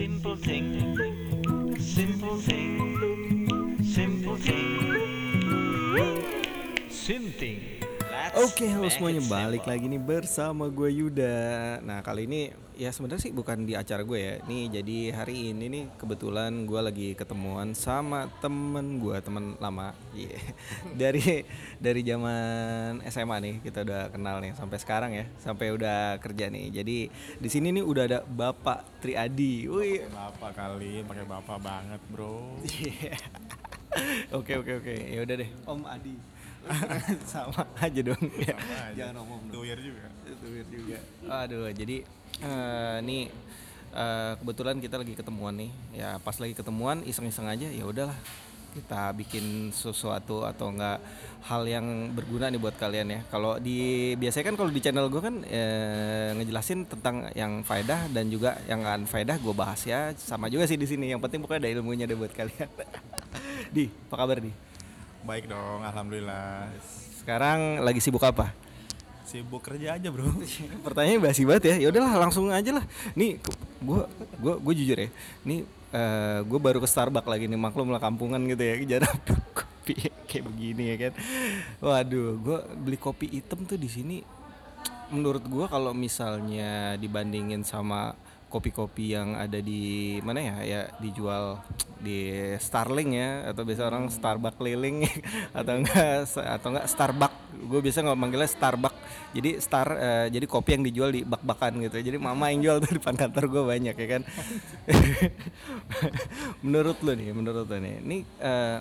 Simple 0.00 0.34
thing, 0.34 1.76
simple 1.78 2.36
thing, 2.38 3.76
simple 3.84 4.36
thing. 4.36 5.94
simple 6.96 7.30
Let's 7.36 7.79
Oke, 8.40 8.72
halo 8.72 8.88
make 8.88 8.96
semuanya 8.96 9.20
it 9.20 9.28
balik 9.28 9.64
lagi 9.68 9.84
nih 9.84 10.00
bersama 10.00 10.72
gue 10.72 10.88
Yuda. 10.88 11.76
Nah 11.84 12.00
kali 12.00 12.24
ini 12.24 12.48
ya 12.72 12.88
sebenarnya 12.88 13.28
sih 13.28 13.36
bukan 13.36 13.68
di 13.68 13.76
acara 13.76 14.00
gue 14.00 14.16
ya. 14.16 14.34
Nih 14.48 14.80
jadi 14.80 15.12
hari 15.12 15.52
ini 15.52 15.68
nih 15.68 15.84
kebetulan 16.00 16.64
gue 16.64 16.80
lagi 16.80 17.12
ketemuan 17.12 17.76
sama 17.76 18.32
temen 18.40 18.96
gue 18.96 19.12
temen 19.20 19.60
lama. 19.60 19.92
Iya. 20.16 20.40
Dari 21.04 21.44
dari 21.76 22.00
zaman 22.00 23.04
SMA 23.12 23.36
nih 23.44 23.54
kita 23.60 23.84
udah 23.84 24.08
kenal 24.08 24.40
nih 24.40 24.56
sampai 24.56 24.78
sekarang 24.80 25.12
ya, 25.12 25.28
sampai 25.36 25.76
udah 25.76 26.16
kerja 26.24 26.48
nih. 26.48 26.80
Jadi 26.80 26.98
di 27.36 27.48
sini 27.52 27.76
nih 27.76 27.84
udah 27.84 28.04
ada 28.08 28.18
Bapak 28.24 29.04
Triadi. 29.04 29.68
Wih. 29.68 30.08
Bapak 30.08 30.56
kali, 30.56 31.04
pakai 31.04 31.28
bapak 31.28 31.60
banget 31.60 32.00
bro. 32.08 32.56
Iya. 32.64 33.20
Oke 34.38 34.54
oke 34.54 34.80
oke. 34.80 34.94
Ya 34.94 35.26
udah 35.26 35.34
deh, 35.34 35.50
Om 35.66 35.82
Adi. 35.82 36.14
sama 37.32 37.62
aja 37.80 38.00
dong. 38.00 38.22
Ya, 38.36 38.54
aja. 38.56 38.92
Jangan 38.98 39.14
ngomong. 39.22 39.40
Doyer 39.50 39.78
juga. 39.80 40.08
weird 40.40 40.68
juga 40.72 40.98
aduh 41.28 41.68
jadi 41.70 42.02
nih 43.04 43.28
eh, 43.92 44.32
kebetulan 44.40 44.78
kita 44.78 44.96
lagi 45.02 45.14
ketemuan 45.14 45.54
nih 45.58 45.70
ya 45.94 46.16
pas 46.22 46.36
lagi 46.38 46.54
ketemuan 46.56 47.02
iseng-iseng 47.04 47.46
aja 47.50 47.68
ya 47.68 47.84
udahlah 47.84 48.16
kita 48.70 49.10
bikin 49.18 49.74
sesuatu 49.74 50.46
atau 50.46 50.70
enggak 50.70 51.02
hal 51.42 51.66
yang 51.66 52.14
berguna 52.14 52.46
nih 52.46 52.60
buat 52.62 52.78
kalian 52.78 53.08
ya 53.10 53.20
kalau 53.26 53.58
di 53.58 54.14
biasanya 54.14 54.54
kan 54.54 54.56
kalau 54.62 54.70
di 54.70 54.78
channel 54.78 55.10
gue 55.10 55.22
kan 55.22 55.42
eh, 55.42 56.30
ngejelasin 56.38 56.86
tentang 56.86 57.26
yang 57.34 57.66
faedah 57.66 58.06
dan 58.14 58.30
juga 58.30 58.62
yang 58.70 58.86
nggak 58.86 59.10
faedah 59.10 59.36
gue 59.42 59.54
bahas 59.54 59.82
ya 59.82 60.14
sama 60.14 60.46
juga 60.46 60.70
sih 60.70 60.78
di 60.78 60.86
sini 60.86 61.10
yang 61.10 61.18
penting 61.18 61.42
pokoknya 61.42 61.66
ada 61.66 61.70
ilmunya 61.82 62.06
deh 62.06 62.14
buat 62.14 62.30
kalian 62.30 62.70
di 63.74 63.90
apa 63.90 64.14
kabar 64.14 64.38
di 64.38 64.69
Baik 65.20 65.52
dong, 65.52 65.84
alhamdulillah. 65.84 66.72
sekarang 67.20 67.84
lagi 67.84 68.00
sibuk 68.00 68.24
apa? 68.24 68.56
Sibuk 69.28 69.60
kerja 69.60 70.00
aja 70.00 70.08
bro. 70.08 70.24
pertanyaannya 70.86 71.20
basi 71.20 71.44
banget 71.44 71.76
ya. 71.76 71.86
Ya 71.86 71.88
udahlah 71.92 72.16
langsung 72.26 72.48
aja 72.48 72.72
lah. 72.72 72.84
Nih 73.12 73.36
gue 73.84 74.02
gue 74.40 74.54
gue 74.58 74.74
jujur 74.80 74.98
ya. 74.98 75.08
Nih 75.44 75.68
gue 76.48 76.58
baru 76.58 76.80
ke 76.80 76.88
Starbucks 76.88 77.28
lagi 77.28 77.44
nih 77.46 77.60
maklum 77.60 77.92
lah 77.92 78.00
kampungan 78.00 78.40
gitu 78.48 78.64
ya. 78.64 78.74
Jarang 78.96 79.20
kopi 79.60 80.08
kayak 80.24 80.44
begini 80.48 80.82
ya 80.88 80.96
kan. 80.96 81.12
Waduh 81.84 82.40
gue 82.40 82.58
beli 82.80 82.96
kopi 82.96 83.28
hitam 83.28 83.68
tuh 83.68 83.76
di 83.76 83.92
sini 83.92 84.24
menurut 85.12 85.44
gue 85.44 85.66
kalau 85.68 85.92
misalnya 85.92 86.96
dibandingin 86.96 87.60
sama 87.66 88.16
kopi-kopi 88.50 89.14
yang 89.14 89.38
ada 89.38 89.62
di 89.62 90.18
mana 90.26 90.42
ya? 90.42 90.56
Ya 90.66 90.82
dijual 90.98 91.62
di 92.02 92.32
Starling 92.58 93.10
ya 93.14 93.30
atau 93.54 93.62
biasa 93.62 93.86
orang 93.86 94.10
Starbucks 94.10 94.58
keliling 94.58 95.06
atau 95.58 95.72
enggak 95.78 96.26
atau 96.34 96.68
enggak 96.74 96.86
Starbucks. 96.90 97.38
Gue 97.70 97.80
biasa 97.80 98.02
nggak 98.02 98.18
manggilnya 98.18 98.50
Starbucks. 98.50 98.98
Jadi 99.30 99.62
star 99.62 99.88
eh, 99.94 100.26
jadi 100.34 100.46
kopi 100.50 100.74
yang 100.74 100.82
dijual 100.82 101.14
di 101.14 101.22
bak-bakan 101.22 101.86
gitu 101.86 102.02
jadi 102.02 102.18
mama 102.18 102.50
yang 102.50 102.66
jual 102.66 102.76
tuh 102.82 102.90
di 102.90 102.96
depan 102.98 103.14
kantor 103.14 103.44
gue 103.46 103.62
banyak 103.62 103.94
ya 103.94 104.08
kan. 104.18 104.22
Menurut 106.66 106.98
lo 107.06 107.12
nih 107.14 107.30
menurut 107.30 107.70
lo 107.70 107.78
nih. 107.78 108.02
Ini 108.02 108.18
eh, 108.42 108.78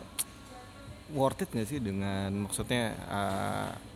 worth 1.14 1.46
it 1.46 1.54
gak 1.54 1.70
sih 1.70 1.78
dengan 1.78 2.50
maksudnya 2.50 2.98
eh, 2.98 3.89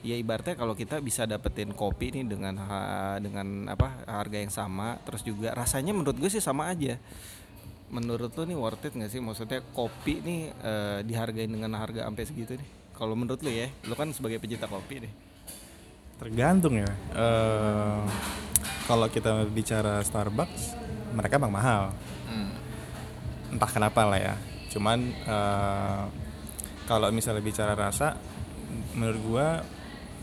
ya 0.00 0.16
ibaratnya 0.16 0.56
kalau 0.56 0.72
kita 0.72 0.98
bisa 1.04 1.28
dapetin 1.28 1.76
kopi 1.76 2.12
nih 2.14 2.24
dengan 2.24 2.56
ha- 2.56 3.20
dengan 3.20 3.68
apa 3.68 4.04
harga 4.08 4.38
yang 4.40 4.52
sama 4.52 4.96
terus 5.04 5.20
juga 5.20 5.52
rasanya 5.52 5.92
menurut 5.92 6.16
gue 6.16 6.30
sih 6.32 6.40
sama 6.40 6.72
aja 6.72 6.96
menurut 7.90 8.32
lo 8.32 8.42
nih 8.46 8.56
worth 8.56 8.86
it 8.86 8.94
gak 8.96 9.10
sih 9.10 9.20
maksudnya 9.20 9.60
kopi 9.76 10.22
nih 10.22 10.40
eh, 10.62 10.98
dihargain 11.04 11.50
dengan 11.50 11.74
harga 11.76 12.06
sampai 12.06 12.24
segitu 12.24 12.56
nih 12.56 12.68
kalau 12.96 13.12
menurut 13.12 13.42
lo 13.44 13.50
ya 13.52 13.68
lo 13.84 13.92
kan 13.98 14.08
sebagai 14.14 14.40
pecinta 14.40 14.70
kopi 14.70 15.04
nih 15.04 15.12
Tergantung 16.20 16.76
ya. 16.76 16.90
Eh, 17.16 18.00
kalau 18.84 19.08
kita 19.08 19.48
bicara 19.48 20.04
Starbucks, 20.04 20.76
mereka 21.16 21.40
emang 21.40 21.48
mahal. 21.48 21.96
Entah 23.48 23.70
kenapa 23.72 24.04
lah 24.04 24.20
ya. 24.20 24.34
Cuman 24.68 25.00
eh, 25.16 26.04
kalau 26.84 27.08
misalnya 27.08 27.40
bicara 27.40 27.72
rasa, 27.72 28.20
menurut 28.92 29.20
gua 29.24 29.48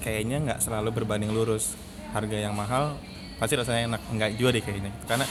kayaknya 0.03 0.37
nggak 0.43 0.59
selalu 0.63 0.89
berbanding 1.03 1.31
lurus. 1.33 1.73
Harga 2.15 2.37
yang 2.39 2.55
mahal 2.55 2.97
pasti 3.37 3.53
rasanya 3.59 3.95
enak. 3.95 4.01
Enggak 4.09 4.29
juga 4.39 4.49
deh 4.57 4.63
kayaknya. 4.63 4.91
Karena 5.05 5.25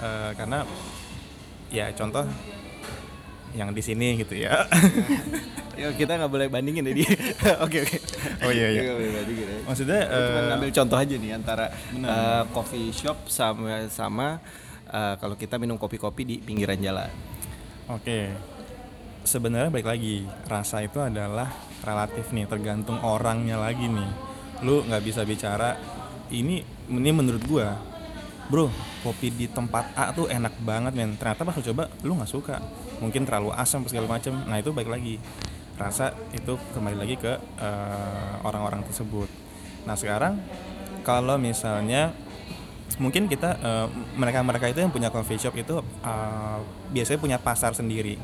eh, 0.00 0.30
karena 0.34 0.58
ya 1.68 1.92
contoh 1.92 2.24
yang 3.56 3.72
di 3.72 3.82
sini 3.84 4.20
gitu 4.20 4.36
ya. 4.36 4.64
ya 5.80 5.94
kita 5.94 6.18
nggak 6.18 6.32
boleh 6.32 6.46
bandingin 6.50 6.82
ya 6.90 6.94
dia 6.94 7.10
oke 7.64 7.78
oke 7.86 7.98
Oh, 8.42 8.50
iya, 8.50 8.66
iya. 8.74 8.82
Kita 8.82 8.86
nggak 8.90 8.98
boleh 8.98 9.12
bandingin 9.14 9.46
ya. 9.46 9.58
Maksudnya 9.62 10.00
Kita 10.02 10.18
cuma 10.26 10.40
eh, 10.40 10.46
ngambil 10.50 10.70
contoh 10.74 10.98
aja 10.98 11.14
nih 11.14 11.32
antara 11.38 11.66
eh, 11.94 12.42
coffee 12.50 12.90
shop 12.90 13.18
sama 13.30 13.86
sama 13.86 14.28
eh, 14.90 15.14
kalau 15.22 15.38
kita 15.38 15.54
minum 15.58 15.78
kopi-kopi 15.78 16.22
di 16.26 16.36
pinggiran 16.42 16.78
jalan. 16.82 17.10
Oke, 17.88 18.34
sebenarnya 19.28 19.68
baik 19.68 19.84
lagi 19.84 20.24
rasa 20.48 20.80
itu 20.80 20.96
adalah 21.04 21.52
relatif 21.84 22.32
nih, 22.32 22.48
tergantung 22.48 22.96
orangnya 23.04 23.60
lagi 23.60 23.84
nih. 23.84 24.08
Lu 24.64 24.80
nggak 24.88 25.04
bisa 25.04 25.28
bicara 25.28 25.76
ini 26.32 26.64
ini 26.88 27.10
menurut 27.12 27.44
gua, 27.44 27.76
bro 28.48 28.72
kopi 29.04 29.28
di 29.28 29.46
tempat 29.46 29.92
A 29.92 30.16
tuh 30.16 30.32
enak 30.32 30.56
banget 30.64 30.96
men. 30.96 31.20
Ternyata 31.20 31.44
pas 31.44 31.52
lu 31.52 31.62
coba 31.68 31.84
lu 32.00 32.16
nggak 32.16 32.32
suka, 32.32 32.56
mungkin 33.04 33.28
terlalu 33.28 33.52
asam 33.52 33.84
segala 33.84 34.08
macem. 34.08 34.32
Nah 34.48 34.56
itu 34.56 34.72
baik 34.72 34.88
lagi 34.88 35.20
rasa 35.76 36.16
itu 36.32 36.56
kembali 36.72 36.96
lagi 36.96 37.14
ke 37.20 37.36
eh, 37.60 38.32
orang-orang 38.48 38.80
tersebut. 38.88 39.28
Nah 39.84 39.94
sekarang 39.94 40.40
kalau 41.04 41.36
misalnya 41.36 42.16
mungkin 42.98 43.28
kita 43.30 43.60
eh, 43.60 43.86
mereka-mereka 44.16 44.72
itu 44.72 44.80
yang 44.82 44.90
punya 44.90 45.12
coffee 45.12 45.38
shop 45.38 45.54
itu 45.54 45.84
eh, 46.02 46.58
biasanya 46.96 47.20
punya 47.20 47.38
pasar 47.38 47.76
sendiri. 47.76 48.16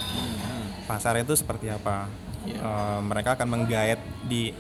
Pasar 0.85 1.17
itu 1.17 1.33
seperti 1.33 1.69
apa? 1.69 2.09
Eh, 2.45 3.01
mereka 3.01 3.35
akan 3.35 3.49
menggait 3.49 3.97
di 4.23 4.53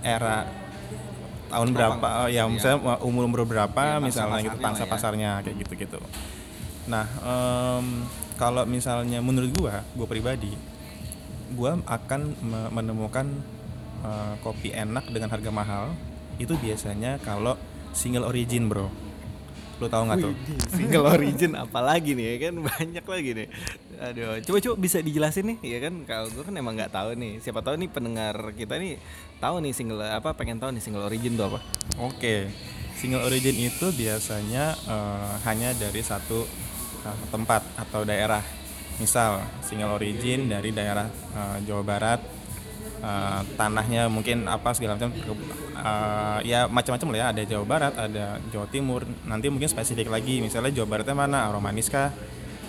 era 0.00 0.46
tahun 1.50 1.70
berapa? 1.70 1.96
eh, 2.26 2.38
ya 2.38 2.46
misalnya 2.46 2.78
umur 3.02 3.26
umur 3.26 3.42
berapa? 3.42 3.98
misalnya 3.98 4.38
gitu 4.40 4.58
pangsa 4.58 4.84
pasarnya 4.86 5.30
kayak 5.42 5.56
gitu 5.66 5.72
gitu. 5.76 5.98
Nah 6.86 7.06
em, 7.20 8.06
kalau 8.34 8.62
misalnya 8.64 9.18
menurut 9.18 9.50
gua, 9.54 9.82
gua 9.94 10.06
pribadi, 10.06 10.50
gua 11.52 11.78
akan 11.84 12.20
me- 12.38 12.70
menemukan 12.72 13.26
eh, 14.02 14.34
kopi 14.40 14.70
enak 14.70 15.10
dengan 15.10 15.30
harga 15.30 15.50
mahal 15.50 15.84
itu 16.34 16.54
biasanya 16.54 17.18
kalau 17.18 17.54
single 17.90 18.26
origin 18.26 18.66
bro 18.66 18.90
lu 19.78 19.86
tahu 19.86 20.06
nggak 20.06 20.18
tuh 20.20 20.34
Single 20.70 21.06
origin 21.08 21.54
apalagi 21.54 22.14
nih 22.14 22.26
ya 22.26 22.36
kan 22.46 22.54
banyak 22.68 23.04
lagi 23.04 23.30
nih. 23.34 23.48
Aduh, 23.94 24.42
coba 24.42 24.58
coba 24.58 24.74
bisa 24.74 24.98
dijelasin 24.98 25.54
nih 25.54 25.58
ya 25.62 25.78
kan 25.78 25.94
kalau 26.02 26.26
gue 26.26 26.42
kan 26.42 26.54
emang 26.58 26.74
nggak 26.74 26.90
tahu 26.90 27.14
nih. 27.14 27.38
Siapa 27.38 27.62
tahu 27.62 27.78
nih 27.78 27.88
pendengar 27.90 28.34
kita 28.58 28.74
nih 28.74 28.98
tahu 29.38 29.62
nih 29.62 29.72
single 29.76 30.02
apa 30.02 30.34
pengen 30.34 30.58
tahu 30.58 30.74
nih 30.74 30.82
single 30.82 31.06
origin 31.06 31.38
tuh 31.38 31.54
apa. 31.54 31.60
Oke, 32.02 32.50
single 32.98 33.22
origin 33.22 33.54
itu 33.54 33.86
biasanya 33.94 34.74
eh, 34.74 35.34
hanya 35.46 35.70
dari 35.78 36.02
satu 36.02 36.42
eh, 37.06 37.18
tempat 37.30 37.62
atau 37.78 38.02
daerah. 38.02 38.42
Misal 38.98 39.42
single 39.62 39.94
origin 39.94 40.50
dari 40.50 40.74
daerah 40.74 41.06
eh, 41.10 41.56
Jawa 41.62 41.82
Barat, 41.86 42.20
eh, 42.98 43.40
tanahnya 43.54 44.10
mungkin 44.10 44.50
apa 44.50 44.74
segala 44.74 44.98
macam, 44.98 45.14
eh, 45.14 46.38
ya 46.50 46.66
macam-macam 46.66 47.08
lah 47.14 47.18
ya. 47.18 47.26
Ada 47.30 47.42
Jawa 47.46 47.64
Barat, 47.66 47.94
ada 47.94 48.42
Jawa 48.50 48.66
Timur. 48.70 49.06
Nanti 49.22 49.46
mungkin 49.50 49.70
spesifik 49.70 50.10
lagi, 50.10 50.42
misalnya 50.42 50.74
Jawa 50.74 50.98
Baratnya 50.98 51.14
mana, 51.14 51.46
Aromanis 51.46 51.90
kah, 51.90 52.10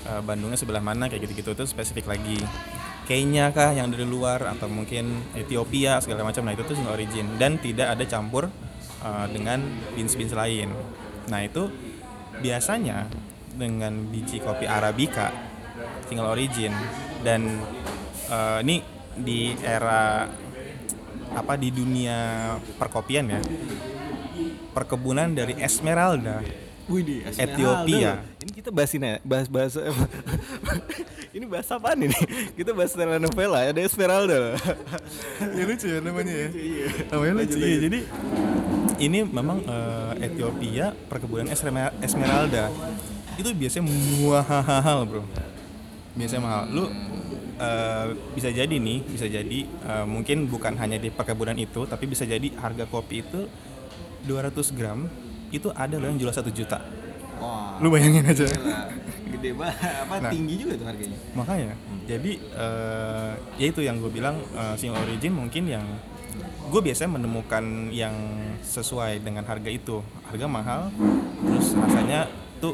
Eh, 0.05 0.21
Bandungnya 0.21 0.53
sebelah 0.53 0.85
mana, 0.85 1.09
kayak 1.09 1.25
gitu-gitu 1.25 1.57
itu 1.57 1.65
spesifik 1.65 2.05
lagi. 2.05 2.37
Kenya 3.09 3.49
kah 3.49 3.73
yang 3.73 3.89
dari 3.89 4.05
luar 4.05 4.41
atau 4.53 4.69
mungkin 4.69 5.25
Ethiopia 5.33 5.97
segala 6.01 6.25
macam. 6.25 6.45
Nah 6.45 6.53
itu 6.53 6.65
tuh 6.65 6.77
single 6.77 6.93
origin 6.93 7.25
dan 7.41 7.57
tidak 7.61 7.93
ada 7.93 8.05
campur 8.05 8.49
uh, 9.01 9.25
dengan 9.29 9.61
beans-beans 9.93 10.33
lain. 10.33 10.69
Nah 11.29 11.41
itu 11.45 11.69
biasanya 12.41 13.09
dengan 13.53 14.09
biji 14.09 14.41
kopi 14.41 14.65
arabica 14.65 15.31
single 16.09 16.33
origin 16.33 16.73
dan 17.21 17.61
uh, 18.29 18.59
ini 18.65 18.81
di 19.15 19.53
era 19.61 20.27
apa 21.33 21.53
di 21.55 21.69
dunia 21.71 22.51
perkopian 22.75 23.25
ya 23.31 23.41
perkebunan 24.75 25.31
dari 25.31 25.55
Esmeralda 25.55 26.43
Wih 26.85 27.01
di 27.01 27.15
Ethiopia. 27.25 28.34
Kita 28.65 28.73
bahas 28.73 28.97
ini 28.97 29.05
ya, 29.05 29.17
bahas 29.21 29.45
bahas 29.45 29.77
ini 31.37 31.45
bahas 31.45 31.69
apa 31.69 31.93
nih? 31.93 32.09
Kita 32.57 32.73
bahas 32.73 32.97
telenovela 32.97 33.61
ada 33.61 33.77
Esmeralda. 33.77 34.57
Ya 35.53 35.63
lucu 35.69 35.85
ya 35.85 36.01
namanya 36.01 36.33
ya. 36.33 36.49
Iya. 36.49 36.85
namanya 37.13 37.33
lucu 37.45 37.61
iya 37.61 37.77
jadi 37.85 37.99
ini 39.05 39.21
memang 39.21 39.61
eh, 39.69 40.25
Ethiopia 40.25 40.97
perkebunan 41.05 41.45
Esmer- 41.45 41.93
Esmeralda. 42.01 42.73
Itu 43.37 43.53
biasanya 43.53 43.85
mahal 43.85 45.05
bro. 45.05 45.21
Biasanya 46.17 46.41
mahal. 46.41 46.63
Lu 46.73 46.89
eh, 47.61 48.05
bisa 48.33 48.49
jadi 48.49 48.73
nih 48.81 49.05
bisa 49.05 49.29
jadi 49.29 49.59
eh, 49.61 50.05
mungkin 50.09 50.49
bukan 50.49 50.73
hanya 50.81 50.97
di 50.97 51.13
perkebunan 51.13 51.53
itu 51.53 51.85
tapi 51.85 52.09
bisa 52.09 52.25
jadi 52.25 52.49
harga 52.57 52.89
kopi 52.89 53.21
itu 53.21 53.45
200 54.25 54.57
gram 54.73 55.05
itu 55.53 55.69
ada 55.69 56.01
loh 56.01 56.09
yang 56.09 56.17
jual 56.17 56.33
satu 56.33 56.49
juta 56.49 57.04
Wah. 57.37 57.75
lu 57.79 57.87
bayangin 57.89 58.23
aja 58.23 58.45
Gila. 58.45 58.81
Gede 59.25 59.51
banget. 59.51 59.75
Apa 60.05 60.13
Nah. 60.21 60.31
tinggi 60.31 60.55
juga 60.55 60.73
tuh 60.79 60.87
harganya. 60.87 61.17
makanya 61.35 61.73
jadi 62.05 62.31
eh, 62.39 63.31
ya 63.57 63.65
itu 63.67 63.81
yang 63.81 63.99
gue 63.99 64.11
bilang 64.11 64.39
eh, 64.53 64.75
single 64.79 65.01
origin 65.01 65.33
mungkin 65.35 65.63
yang 65.67 65.83
gue 66.65 66.81
biasanya 66.81 67.19
menemukan 67.19 67.63
yang 67.91 68.15
sesuai 68.61 69.21
dengan 69.21 69.43
harga 69.45 69.69
itu 69.69 70.01
harga 70.25 70.45
mahal 70.47 70.81
terus 71.45 71.71
rasanya 71.75 72.27
tuh 72.57 72.73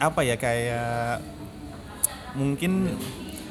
apa 0.00 0.20
ya 0.24 0.36
kayak 0.40 1.20
mungkin 2.34 2.96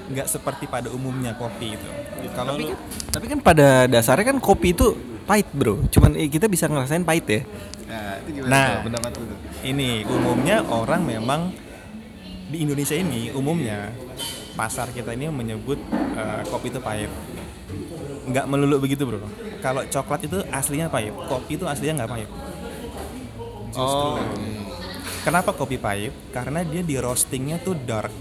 nggak 0.10 0.26
seperti 0.26 0.66
pada 0.66 0.90
umumnya 0.90 1.38
kopi 1.38 1.78
itu 1.78 1.90
kalau 2.34 2.58
tapi 2.58 2.64
lu 2.66 2.74
kan, 2.74 2.80
tapi 3.14 3.26
kan 3.30 3.40
pada 3.40 3.68
dasarnya 3.86 4.34
kan 4.34 4.38
kopi 4.42 4.74
itu 4.74 4.98
pahit 5.30 5.46
bro. 5.54 5.78
Cuman 5.88 6.18
eh, 6.18 6.26
kita 6.26 6.50
bisa 6.50 6.66
ngerasain 6.66 7.06
pahit 7.06 7.26
ya. 7.30 7.42
Nah, 7.86 8.14
itu 8.20 8.30
gimana 8.36 8.50
Nah. 8.50 8.70
pendapat 8.82 9.12
lu 9.16 9.26
ini 9.62 10.02
umumnya 10.04 10.62
orang 10.64 11.02
memang 11.02 11.54
di 12.50 12.62
Indonesia 12.62 12.94
ini 12.94 13.30
umumnya 13.30 13.94
pasar 14.54 14.90
kita 14.90 15.14
ini 15.14 15.30
menyebut 15.30 15.78
eh, 16.16 16.42
kopi 16.46 16.70
itu 16.70 16.80
pahit 16.80 17.10
nggak 18.26 18.46
melulu 18.46 18.78
begitu 18.80 19.06
bro 19.06 19.22
kalau 19.58 19.82
coklat 19.84 20.22
itu 20.24 20.38
aslinya 20.50 20.86
pahit 20.86 21.14
kopi 21.26 21.56
itu 21.56 21.66
aslinya 21.66 22.04
nggak 22.04 22.12
pahit 22.12 22.30
justru 23.70 24.08
Oh. 24.12 24.18
kenapa 25.22 25.54
kopi 25.54 25.78
pahit 25.78 26.14
karena 26.30 26.62
dia 26.62 26.82
di 26.82 26.96
roastingnya 26.96 27.58
tuh 27.60 27.78
dark 27.78 28.14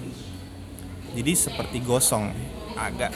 jadi 1.12 1.32
seperti 1.34 1.80
gosong 1.80 2.30
agak 2.74 3.12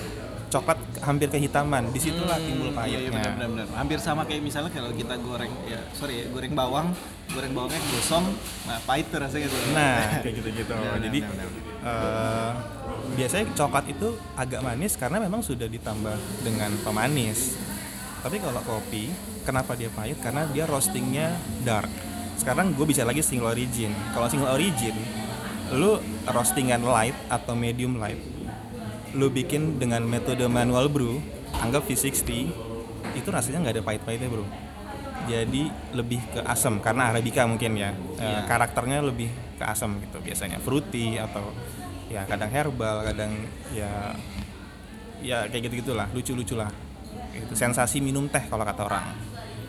coklat 0.53 0.79
hampir 1.01 1.33
kehitaman 1.33 1.89
di 1.89 1.97
situlah 1.97 2.37
timbul 2.37 2.69
Iya, 2.69 2.77
iya 2.77 3.09
pahitnya 3.09 3.33
benar 3.33 3.49
benar. 3.49 3.67
Hampir 3.73 3.99
sama 4.05 4.23
kayak 4.29 4.43
misalnya 4.45 4.69
kalau 4.69 4.93
kita 4.93 5.15
goreng 5.25 5.53
ya 5.65 5.81
sorry 5.97 6.15
ya, 6.21 6.25
goreng 6.29 6.53
bawang, 6.53 6.93
goreng 7.33 7.53
bawangnya 7.57 7.81
gosong, 7.89 8.25
nah 8.69 8.77
pahit 8.85 9.09
tuh 9.09 9.19
rasanya 9.25 9.49
tuh. 9.49 9.61
Nah, 9.73 9.97
kayak 10.25 10.35
gitu-gitu. 10.45 10.73
Benar, 10.73 11.01
Jadi 11.01 11.19
benar, 11.25 11.49
benar, 11.49 11.89
eh, 11.89 12.51
biasanya 13.17 13.45
coklat 13.57 13.85
itu 13.89 14.09
agak 14.37 14.61
manis 14.61 14.93
karena 15.01 15.19
memang 15.25 15.41
sudah 15.41 15.69
ditambah 15.69 16.17
dengan 16.45 16.71
pemanis. 16.85 17.57
Tapi 18.23 18.37
kalau 18.39 18.63
kopi, 18.63 19.11
kenapa 19.43 19.75
dia 19.75 19.91
pahit? 19.91 20.21
Karena 20.23 20.47
dia 20.47 20.69
roastingnya 20.69 21.35
dark. 21.67 21.91
Sekarang 22.39 22.71
gue 22.71 22.87
bisa 22.87 23.03
lagi 23.03 23.19
single 23.19 23.51
origin. 23.51 23.91
Kalau 24.15 24.31
single 24.31 24.55
origin, 24.55 24.95
lu 25.75 25.99
roastingan 26.31 26.87
light 26.87 27.17
atau 27.27 27.59
medium 27.59 27.99
light, 27.99 28.19
lu 29.13 29.29
bikin 29.29 29.77
dengan 29.77 30.01
metode 30.03 30.45
manual 30.47 30.89
brew, 30.89 31.21
anggap 31.55 31.85
V60, 31.85 32.49
itu 33.13 33.29
rasanya 33.29 33.59
nggak 33.61 33.75
ada 33.77 33.85
pahit-pahitnya 33.85 34.29
bro. 34.29 34.45
Jadi 35.23 35.63
lebih 35.95 36.19
ke 36.29 36.41
asam 36.43 36.81
karena 36.81 37.13
arabica 37.13 37.47
mungkin 37.47 37.77
ya. 37.77 37.93
Eh, 38.17 38.23
Iya. 38.23 38.49
karakternya 38.49 38.99
lebih 39.01 39.29
ke 39.55 39.65
asam 39.65 40.01
gitu 40.01 40.19
biasanya 40.19 40.59
fruity 40.59 41.15
atau 41.17 41.53
ya 42.09 42.27
kadang 42.27 42.51
herbal 42.51 43.07
kadang 43.07 43.33
ya 43.71 44.13
ya 45.23 45.47
kayak 45.47 45.71
gitu 45.71 45.81
gitulah 45.81 46.11
lucu 46.11 46.35
lucu 46.35 46.59
lah 46.59 46.69
itu 47.33 47.55
sensasi 47.55 48.03
minum 48.03 48.27
teh 48.27 48.43
kalau 48.45 48.67
kata 48.67 48.83
orang 48.85 49.07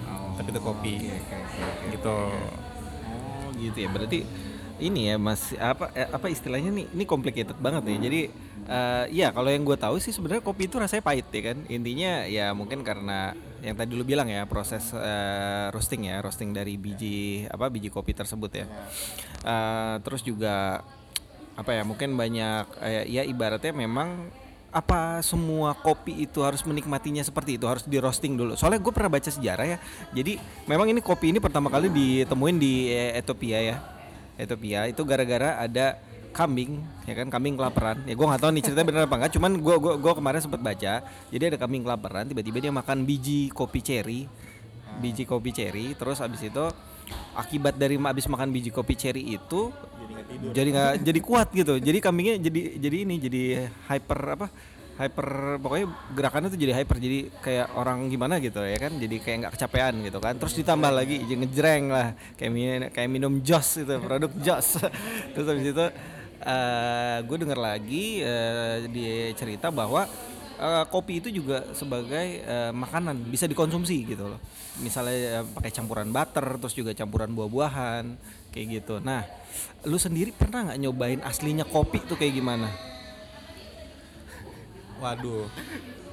Oh, 0.04 0.34
tapi 0.36 0.50
itu 0.50 0.60
kopi 0.60 0.96
oke, 0.98 1.14
oke, 1.14 1.38
oke. 1.62 1.86
gitu 1.94 2.18
Oh 3.06 3.48
gitu 3.54 3.78
ya 3.80 3.90
berarti 3.90 4.20
ini 4.82 5.14
ya 5.14 5.16
mas 5.22 5.54
apa 5.62 5.94
eh, 5.94 6.10
apa 6.10 6.28
istilahnya 6.32 6.74
nih? 6.74 6.86
Ini 6.90 7.04
complicated 7.06 7.58
banget 7.62 7.86
nih 7.86 7.98
jadi 8.02 8.22
eh, 8.66 9.06
ya 9.14 9.28
kalau 9.30 9.50
yang 9.54 9.62
gue 9.62 9.78
tahu 9.78 10.02
sih 10.02 10.10
sebenarnya 10.10 10.42
kopi 10.42 10.66
itu 10.66 10.82
rasanya 10.82 11.04
pahit 11.06 11.28
ya 11.30 11.54
kan. 11.54 11.58
Intinya 11.70 12.26
ya 12.26 12.46
mungkin 12.58 12.82
karena 12.82 13.38
yang 13.62 13.78
tadi 13.78 13.94
lu 13.94 14.04
bilang 14.04 14.28
ya 14.28 14.50
proses 14.50 14.90
eh, 14.98 15.68
roasting 15.70 16.10
ya 16.10 16.20
roasting 16.26 16.52
dari 16.52 16.76
biji 16.76 17.46
apa 17.46 17.70
biji 17.70 17.94
kopi 17.94 18.18
tersebut 18.18 18.52
ya. 18.52 18.66
Eh, 19.46 19.96
terus 20.02 20.26
juga 20.26 20.82
apa 21.54 21.70
ya 21.70 21.86
mungkin 21.86 22.18
banyak 22.18 22.66
eh, 22.82 23.06
ya 23.14 23.22
ibaratnya 23.22 23.78
memang 23.78 24.42
apa 24.74 25.22
semua 25.22 25.78
kopi 25.78 26.26
itu 26.26 26.42
harus 26.42 26.66
menikmatinya 26.66 27.22
seperti 27.22 27.62
itu 27.62 27.70
harus 27.70 27.86
di 27.86 28.02
roasting 28.02 28.34
dulu. 28.34 28.58
Soalnya 28.58 28.82
gue 28.82 28.90
pernah 28.90 29.14
baca 29.14 29.30
sejarah 29.30 29.66
ya. 29.70 29.78
Jadi 30.18 30.42
memang 30.66 30.90
ini 30.90 30.98
kopi 30.98 31.30
ini 31.30 31.38
pertama 31.38 31.70
kali 31.70 31.94
ditemuin 31.94 32.58
di 32.58 32.90
Ethiopia 32.90 33.62
ya 33.62 33.78
Ethiopia 34.38 34.90
itu 34.90 35.02
gara-gara 35.06 35.62
ada 35.62 36.00
kambing 36.34 36.82
ya 37.06 37.14
kan? 37.14 37.28
Kambing 37.30 37.56
kelaparan. 37.56 38.02
Ya 38.10 38.18
gue 38.18 38.26
nggak 38.26 38.42
tahu 38.42 38.52
nih 38.58 38.64
ceritanya 38.66 38.88
benar 38.90 39.02
apa 39.06 39.16
enggak 39.22 39.32
cuman 39.38 39.52
gue 39.62 39.76
gua, 39.78 39.94
gua 40.02 40.14
kemarin 40.18 40.42
sempat 40.42 40.62
baca 40.62 40.94
jadi 41.30 41.44
ada 41.54 41.58
kambing 41.62 41.86
kelaparan 41.86 42.26
tiba-tiba 42.26 42.58
dia 42.62 42.74
makan 42.74 43.06
biji 43.06 43.54
kopi 43.54 43.80
cherry. 43.86 44.26
Biji 44.94 45.26
kopi 45.26 45.50
cherry 45.50 45.98
terus 45.98 46.22
abis 46.22 46.46
itu 46.46 46.66
akibat 47.34 47.78
dari 47.78 47.98
abis 47.98 48.26
makan 48.30 48.54
biji 48.54 48.70
kopi 48.70 48.94
cherry 48.94 49.38
itu 49.38 49.74
jadi 50.54 50.70
nggak 50.70 50.92
jadi 51.06 51.20
kuat 51.22 51.48
gitu. 51.54 51.78
Jadi 51.78 51.98
kambingnya 52.02 52.36
jadi 52.42 52.62
jadi 52.78 52.98
ini 53.06 53.16
jadi 53.22 53.42
hyper 53.90 54.20
apa 54.38 54.48
hyper 55.04 55.60
pokoknya 55.60 55.88
gerakannya 56.16 56.50
tuh 56.50 56.60
jadi 56.60 56.74
hyper 56.80 56.98
jadi 56.98 57.20
kayak 57.44 57.68
orang 57.76 58.08
gimana 58.08 58.40
gitu 58.40 58.64
ya 58.64 58.78
kan? 58.80 58.96
Jadi 58.96 59.16
kayak 59.20 59.38
nggak 59.44 59.54
kecapean 59.60 59.94
gitu 60.08 60.20
kan? 60.24 60.34
Terus 60.40 60.54
ditambah 60.56 60.92
lagi 60.96 61.16
jadi 61.28 61.36
ngejreng 61.44 61.86
lah. 61.92 62.08
Kayak 62.40 62.52
minum 62.56 62.90
kayak 62.90 63.10
minum 63.12 63.34
jos 63.44 63.84
itu 63.84 63.94
produk 64.00 64.32
jos. 64.40 64.80
Terus 65.36 65.46
habis 65.46 65.68
itu 65.68 65.86
gue 67.24 67.38
denger 67.40 67.60
lagi 67.60 68.20
eh, 68.20 68.84
dia 68.92 69.32
cerita 69.32 69.72
bahwa 69.72 70.08
eh, 70.60 70.86
kopi 70.92 71.24
itu 71.24 71.32
juga 71.32 71.64
sebagai 71.72 72.44
eh, 72.44 72.72
makanan 72.72 73.28
bisa 73.28 73.48
dikonsumsi 73.48 74.08
gitu 74.08 74.32
loh. 74.32 74.40
Misalnya 74.80 75.40
eh, 75.40 75.44
pakai 75.44 75.72
campuran 75.72 76.12
butter 76.12 76.60
terus 76.60 76.76
juga 76.76 76.92
campuran 76.92 77.32
buah-buahan 77.32 78.06
kayak 78.52 78.68
gitu. 78.80 79.00
Nah 79.00 79.24
lu 79.88 80.00
sendiri 80.00 80.32
pernah 80.32 80.72
nggak 80.72 80.80
nyobain 80.80 81.22
aslinya 81.24 81.68
kopi 81.68 82.00
tuh 82.08 82.16
kayak 82.16 82.40
gimana 82.40 82.93
waduh. 85.04 85.46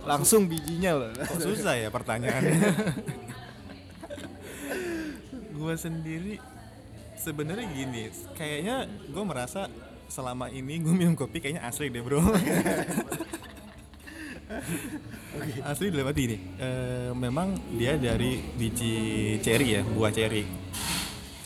Langsung 0.02 0.50
bijinya 0.50 0.98
loh. 0.98 1.10
Kok 1.14 1.38
susah 1.38 1.78
ya 1.78 1.88
pertanyaannya? 1.94 2.58
Gue 5.60 5.74
sendiri 5.76 6.40
sebenarnya 7.20 7.68
gini 7.68 8.08
kayaknya 8.32 8.88
gue 8.88 9.24
merasa 9.28 9.68
selama 10.08 10.48
ini 10.48 10.80
gue 10.80 10.88
minum 10.96 11.12
kopi 11.12 11.36
kayaknya 11.36 11.68
asli 11.68 11.92
deh 11.92 12.00
bro. 12.00 12.16
Asli 15.62 15.92
dalam 15.92 16.10
arti 16.10 16.22
ini 16.26 16.36
eh, 16.58 17.12
memang 17.12 17.54
dia 17.76 17.94
dari 18.00 18.40
biji 18.56 19.36
cherry 19.44 19.78
ya 19.78 19.82
buah 19.84 20.10
cherry. 20.10 20.42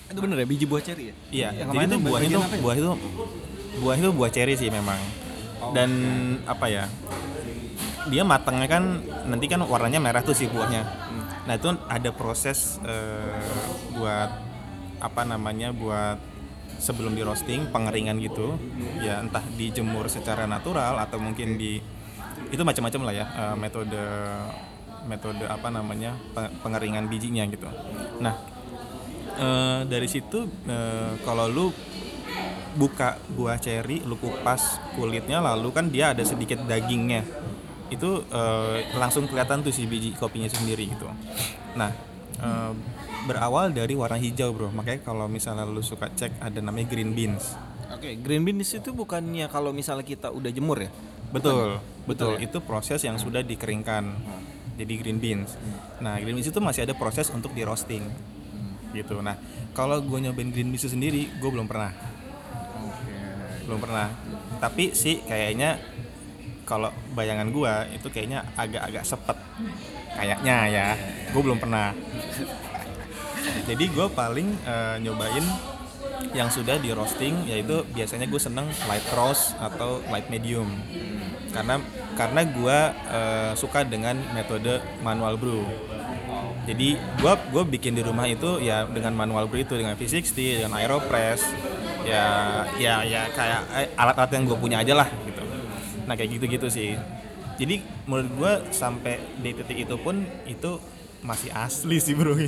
Itu 0.08 0.22
bener 0.22 0.40
ya 0.40 0.46
biji 0.46 0.64
buah 0.70 0.78
ceri 0.78 1.10
ya? 1.10 1.14
Iya, 1.34 1.48
Yang 1.66 1.68
jadi 1.74 1.84
itu 1.84 1.90
tuh 1.90 2.00
buah 2.06 2.20
itu 2.22 2.38
ya? 2.38 2.48
buah 2.62 2.74
itu 2.78 2.90
buah 3.82 3.96
itu 3.98 4.08
buah 4.14 4.30
cherry 4.30 4.54
sih 4.54 4.70
memang. 4.70 5.00
Dan 5.74 5.90
apa 6.46 6.70
ya? 6.70 6.86
Dia 8.10 8.22
matangnya 8.22 8.68
kan 8.68 8.84
nanti 9.28 9.46
kan 9.48 9.64
warnanya 9.64 10.00
merah 10.00 10.20
tuh 10.20 10.36
sih 10.36 10.48
buahnya. 10.50 10.82
Nah, 11.44 11.54
itu 11.56 11.68
ada 11.88 12.10
proses 12.12 12.80
eh, 12.84 13.36
buat 13.96 14.30
apa 15.00 15.22
namanya? 15.28 15.72
buat 15.72 16.16
sebelum 16.80 17.16
di 17.16 17.22
roasting, 17.24 17.72
pengeringan 17.72 18.20
gitu. 18.20 18.56
Ya 19.00 19.20
entah 19.20 19.44
dijemur 19.56 20.08
secara 20.12 20.44
natural 20.44 21.00
atau 21.00 21.16
mungkin 21.20 21.56
di 21.56 21.80
itu 22.52 22.60
macam-macam 22.60 23.00
lah 23.08 23.14
ya 23.14 23.26
eh, 23.28 23.56
metode 23.56 24.02
metode 25.04 25.44
apa 25.48 25.68
namanya? 25.68 26.16
pe- 26.32 26.52
pengeringan 26.60 27.08
bijinya 27.08 27.44
gitu. 27.48 27.68
Nah, 28.20 28.54
Eh, 29.34 29.80
dari 29.90 30.06
situ 30.06 30.46
eh, 30.70 31.18
kalau 31.26 31.50
lu 31.50 31.66
buka 32.78 33.18
buah 33.34 33.58
ceri 33.58 33.98
lu 34.06 34.14
kupas 34.14 34.78
kulitnya 34.94 35.42
lalu 35.42 35.74
kan 35.74 35.90
dia 35.90 36.14
ada 36.14 36.22
sedikit 36.22 36.62
dagingnya 36.70 37.26
itu 37.92 38.24
eh, 38.32 38.76
langsung 38.96 39.28
kelihatan 39.28 39.60
tuh 39.60 39.72
si 39.74 39.84
biji 39.84 40.16
kopinya 40.16 40.48
sendiri 40.48 40.88
gitu. 40.88 41.08
Nah 41.76 41.90
eh, 42.40 42.72
berawal 43.24 43.72
dari 43.72 43.92
warna 43.96 44.20
hijau 44.20 44.52
bro. 44.52 44.68
Makanya 44.72 45.00
kalau 45.04 45.26
misalnya 45.26 45.64
lu 45.68 45.80
suka 45.84 46.08
cek 46.12 46.40
ada 46.40 46.60
namanya 46.60 46.88
green 46.92 47.12
beans. 47.12 47.56
Oke, 47.92 48.16
green 48.20 48.44
beans 48.44 48.72
itu 48.74 48.90
bukannya 48.92 49.46
kalau 49.48 49.72
misalnya 49.72 50.04
kita 50.04 50.28
udah 50.32 50.50
jemur 50.52 50.80
ya? 50.80 50.92
betul 51.34 51.82
betul 52.06 52.38
ya? 52.38 52.46
itu 52.46 52.62
proses 52.62 53.02
yang 53.02 53.18
sudah 53.18 53.42
dikeringkan. 53.42 54.04
Jadi 54.74 54.92
green 54.98 55.18
beans. 55.18 55.54
Nah 55.98 56.18
green 56.18 56.38
beans 56.38 56.50
itu 56.50 56.60
masih 56.62 56.86
ada 56.86 56.94
proses 56.94 57.30
untuk 57.30 57.50
di 57.54 57.62
roasting. 57.66 58.06
Gitu. 58.94 59.18
Nah 59.18 59.34
kalau 59.74 59.98
gue 59.98 60.18
nyobain 60.22 60.50
green 60.54 60.70
beans 60.70 60.86
sendiri 60.86 61.26
gue 61.38 61.50
belum 61.50 61.66
pernah. 61.66 61.90
Belum 63.66 63.80
pernah. 63.82 64.10
Tapi 64.62 64.94
sih 64.94 65.22
kayaknya 65.26 65.78
kalau 66.64 66.90
bayangan 67.12 67.48
gua 67.52 67.84
itu 67.92 68.08
kayaknya 68.08 68.44
agak-agak 68.56 69.04
sepet. 69.04 69.36
Kayaknya 70.14 70.56
ya. 70.70 70.88
Gue 71.34 71.42
belum 71.42 71.58
pernah. 71.58 71.92
Jadi 73.68 73.84
gue 73.92 74.06
paling 74.12 74.48
eh, 74.64 74.96
nyobain 75.04 75.44
yang 76.32 76.48
sudah 76.48 76.80
di 76.80 76.90
roasting 76.90 77.44
yaitu 77.46 77.84
biasanya 77.92 78.24
gue 78.26 78.40
seneng 78.40 78.66
light 78.88 79.04
roast 79.12 79.52
atau 79.60 80.00
light 80.08 80.30
medium. 80.32 80.70
Karena 81.52 81.78
karena 82.14 82.40
gue 82.46 82.78
eh, 83.10 83.52
suka 83.58 83.84
dengan 83.84 84.16
metode 84.32 84.80
manual 85.02 85.36
brew. 85.36 85.62
Jadi 86.64 86.96
gua 87.20 87.36
gua 87.52 87.60
bikin 87.60 87.92
di 87.92 88.00
rumah 88.00 88.24
itu 88.24 88.56
ya 88.64 88.88
dengan 88.88 89.12
manual 89.12 89.52
brew 89.52 89.68
itu 89.68 89.76
dengan 89.76 89.92
V60 90.00 90.64
dengan 90.64 90.72
aeropress. 90.80 91.44
Ya 92.08 92.24
ya 92.80 93.04
ya 93.04 93.28
kayak 93.32 93.60
eh, 93.76 93.88
alat-alat 93.96 94.30
yang 94.32 94.44
gue 94.48 94.58
punya 94.60 94.76
aja 94.80 94.96
lah 94.96 95.08
gitu 95.28 95.33
nah 96.04 96.14
kayak 96.14 96.38
gitu-gitu 96.38 96.68
sih 96.68 96.94
jadi 97.54 97.80
menurut 98.10 98.30
gua 98.34 98.52
sampai 98.74 99.22
di 99.38 99.54
titik 99.54 99.86
itu 99.86 99.96
pun 99.98 100.26
itu 100.44 100.78
masih 101.24 101.48
asli 101.56 101.96
sih 101.96 102.12
bro. 102.12 102.36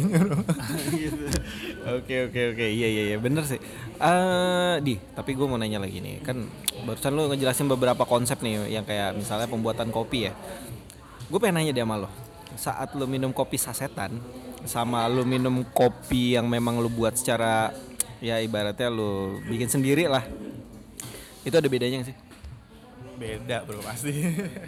Oke 1.96 2.28
oke 2.28 2.40
oke 2.52 2.66
iya 2.66 2.88
iya 2.90 3.02
iya 3.14 3.16
bener 3.16 3.46
sih. 3.46 3.62
Eh 4.02 4.76
di 4.84 4.98
tapi 5.14 5.32
gue 5.32 5.46
mau 5.46 5.56
nanya 5.56 5.78
lagi 5.78 6.02
nih 6.02 6.20
kan 6.20 6.44
barusan 6.84 7.14
lu 7.14 7.30
ngejelasin 7.30 7.70
beberapa 7.70 8.02
konsep 8.04 8.42
nih 8.42 8.68
yang 8.68 8.84
kayak 8.84 9.16
misalnya 9.16 9.48
pembuatan 9.48 9.88
kopi 9.88 10.28
ya. 10.28 10.32
Gue 11.30 11.38
pengen 11.38 11.62
nanya 11.62 11.72
deh 11.72 11.86
sama 11.86 12.04
lo 12.04 12.10
saat 12.56 12.88
lu 12.96 13.06
minum 13.06 13.30
kopi 13.30 13.60
sasetan 13.60 14.18
sama 14.66 15.06
lu 15.06 15.22
minum 15.22 15.62
kopi 15.70 16.34
yang 16.34 16.50
memang 16.50 16.82
lu 16.82 16.90
buat 16.90 17.14
secara 17.14 17.70
ya 18.18 18.42
ibaratnya 18.42 18.90
lu 18.90 19.38
bikin 19.46 19.68
sendiri 19.68 20.10
lah 20.10 20.25
itu 21.46 21.54
ada 21.54 21.68
bedanya 21.70 22.02
sih? 22.02 22.16
Beda 23.16 23.56
bro 23.64 23.80
pasti 23.80 24.12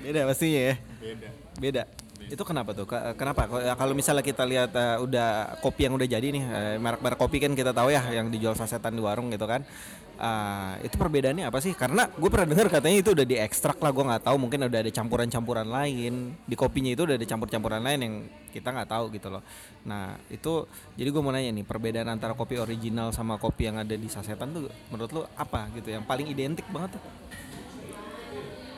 Beda 0.00 0.20
pastinya 0.24 0.60
ya. 0.72 0.76
beda 0.98 1.28
Beda. 1.58 1.82
Itu 2.28 2.44
kenapa 2.46 2.70
tuh? 2.70 2.86
Ke- 2.86 3.18
Kenapa? 3.18 3.50
Kalau- 3.50 3.74
Kalau 3.74 3.92
misalnya 3.96 4.22
kita 4.22 4.46
lihat 4.46 4.70
eh, 4.70 4.94
udah 5.00 5.58
kopi 5.58 5.88
yang 5.88 5.98
udah 5.98 6.06
jadi 6.06 6.22
nih, 6.28 6.44
eh, 6.44 6.76
merek-merek 6.78 7.18
kopi 7.18 7.42
kan 7.42 7.50
kita 7.50 7.74
tahu 7.74 7.90
ya 7.90 7.98
yang 8.14 8.30
dijual 8.30 8.54
sasetan 8.54 8.94
di 8.94 9.02
warung 9.02 9.26
gitu 9.32 9.42
kan. 9.42 9.66
Ah, 10.14 10.78
itu 10.82 10.94
perbedaannya 10.94 11.46
apa 11.46 11.58
sih? 11.58 11.74
Karena 11.74 12.06
gue 12.10 12.26
pernah 12.26 12.46
dengar 12.46 12.66
katanya 12.68 12.98
itu 13.00 13.10
udah 13.10 13.22
diekstrak 13.22 13.78
lah, 13.78 13.90
gue 13.90 14.02
nggak 14.02 14.22
tahu 14.22 14.36
mungkin 14.36 14.66
udah 14.66 14.80
ada 14.82 14.90
campuran-campuran 14.92 15.66
lain 15.66 16.14
di 16.42 16.54
kopinya 16.54 16.90
itu 16.90 17.02
udah 17.06 17.16
ada 17.16 17.26
campur-campuran 17.26 17.82
lain 17.82 17.98
yang 18.02 18.14
kita 18.50 18.68
nggak 18.70 18.90
tahu 18.90 19.04
gitu 19.14 19.30
loh. 19.30 19.42
Nah 19.82 20.14
itu 20.28 20.66
jadi 20.94 21.08
gue 21.08 21.22
mau 21.22 21.30
nanya 21.30 21.50
nih 21.54 21.62
perbedaan 21.62 22.06
antara 22.06 22.34
kopi 22.34 22.54
original 22.54 23.10
sama 23.10 23.34
kopi 23.34 23.66
yang 23.66 23.78
ada 23.78 23.94
di 23.94 24.06
sasetan 24.06 24.50
tuh 24.50 24.66
menurut 24.90 25.10
lo 25.10 25.22
apa 25.34 25.70
gitu? 25.74 25.90
Yang 25.90 26.04
paling 26.04 26.26
identik 26.28 26.66
banget 26.68 26.98
tuh? 26.98 27.02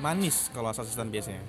Manis 0.01 0.49
kalau 0.51 0.73
sasetan 0.73 1.13
biasanya. 1.13 1.45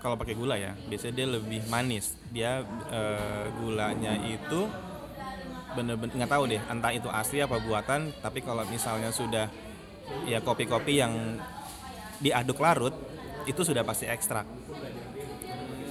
Kalau 0.00 0.16
pakai 0.16 0.32
gula 0.32 0.56
ya 0.56 0.72
biasanya 0.88 1.14
dia 1.16 1.26
lebih 1.28 1.60
manis. 1.68 2.16
Dia 2.32 2.64
eh, 2.92 3.46
gulanya 3.60 4.16
itu 4.28 4.68
bener-bener 5.70 6.14
nggak 6.18 6.32
tahu 6.34 6.44
deh 6.50 6.62
entah 6.66 6.90
itu 6.90 7.06
asli 7.06 7.38
apa 7.46 7.62
buatan 7.62 8.10
tapi 8.18 8.42
kalau 8.42 8.66
misalnya 8.66 9.14
sudah 9.14 9.46
ya 10.26 10.42
kopi-kopi 10.42 10.98
yang 10.98 11.38
diaduk 12.18 12.58
larut 12.58 12.90
itu 13.46 13.62
sudah 13.62 13.86
pasti 13.86 14.10
ekstrak 14.10 14.42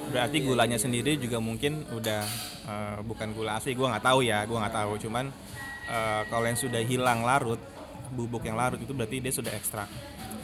berarti 0.10 0.42
gulanya 0.42 0.76
sendiri 0.76 1.16
juga 1.22 1.38
mungkin 1.38 1.86
udah 1.94 2.22
eh, 2.66 2.98
bukan 3.06 3.32
gula 3.38 3.62
asli 3.62 3.78
gua 3.78 3.94
nggak 3.96 4.06
tahu 4.10 4.20
ya 4.26 4.44
gua 4.50 4.66
nggak 4.66 4.76
tahu. 4.76 4.92
Cuman 5.08 5.26
eh, 5.88 6.22
kalau 6.28 6.46
yang 6.50 6.60
sudah 6.60 6.82
hilang 6.82 7.22
larut 7.24 7.62
bubuk 8.10 8.42
yang 8.42 8.58
larut 8.58 8.82
itu 8.82 8.90
berarti 8.90 9.22
dia 9.22 9.30
sudah 9.30 9.54
ekstrak 9.54 9.86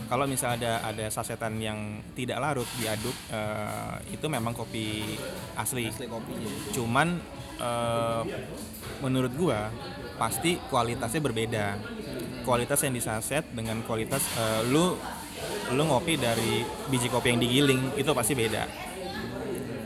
kalau 0.06 0.26
misalnya 0.30 0.82
ada 0.82 0.96
ada 0.96 1.06
sasetan 1.10 1.58
yang 1.58 2.02
tidak 2.14 2.38
larut 2.38 2.68
diaduk 2.78 3.14
eh, 3.34 3.96
itu 4.14 4.26
memang 4.30 4.54
kopi 4.54 5.18
asli. 5.58 5.90
Asli 5.90 6.08
kopinya. 6.08 6.50
cuman 6.74 7.08
eh, 7.60 8.24
menurut 9.04 9.34
gua 9.36 9.70
pasti 10.16 10.58
kualitasnya 10.72 11.22
berbeda. 11.22 11.66
Kualitas 12.46 12.80
yang 12.86 12.94
disaset 12.94 13.44
dengan 13.52 13.82
kualitas 13.84 14.22
eh, 14.38 14.62
lu 14.70 14.96
lu 15.74 15.84
ngopi 15.90 16.16
dari 16.16 16.62
biji 16.88 17.10
kopi 17.10 17.34
yang 17.36 17.42
digiling 17.42 17.82
itu 17.98 18.12
pasti 18.14 18.34
beda. 18.38 18.64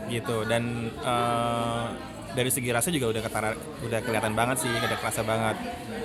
Gitu. 0.06 0.36
Dan 0.46 0.92
eh, 0.92 1.86
dari 2.30 2.50
segi 2.50 2.70
rasa 2.70 2.94
juga 2.94 3.10
udah 3.10 3.22
ketara, 3.26 3.50
udah 3.82 4.00
kelihatan 4.06 4.34
banget 4.38 4.62
sih 4.62 4.70
udah 4.70 4.98
kerasa 5.00 5.26
banget. 5.26 5.56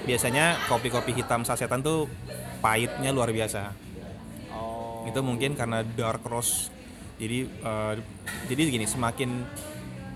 Biasanya 0.06 0.58
kopi-kopi 0.70 1.14
hitam 1.14 1.46
sasetan 1.46 1.86
tuh 1.86 2.10
pahitnya 2.62 3.14
luar 3.14 3.30
biasa. 3.30 3.85
Itu 5.06 5.20
mungkin 5.22 5.54
karena 5.54 5.86
dark 5.86 6.26
roast. 6.26 6.74
Jadi 7.16 7.48
eh, 7.48 7.94
jadi 8.50 8.62
gini 8.68 8.84
semakin 8.90 9.30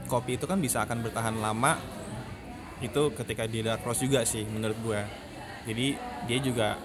kopi 0.09 0.35
itu 0.35 0.49
kan 0.49 0.59
bisa 0.59 0.83
akan 0.83 1.05
bertahan 1.05 1.37
lama 1.37 1.77
itu 2.81 3.13
ketika 3.13 3.45
di 3.45 3.61
dark 3.61 3.85
roast 3.85 4.03
juga 4.03 4.25
sih 4.25 4.43
menurut 4.43 4.77
gua. 4.81 5.01
Jadi 5.63 5.95
dia 6.25 6.39
juga 6.41 6.75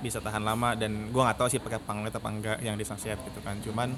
bisa 0.00 0.18
tahan 0.18 0.40
lama 0.40 0.72
dan 0.72 1.12
gua 1.12 1.30
nggak 1.30 1.38
tahu 1.38 1.48
sih 1.52 1.60
pakai 1.60 1.80
panglet 1.84 2.10
apa 2.16 2.28
enggak 2.32 2.58
yang 2.64 2.74
disaset 2.80 3.20
gitu 3.20 3.40
kan. 3.44 3.60
Cuman 3.60 3.94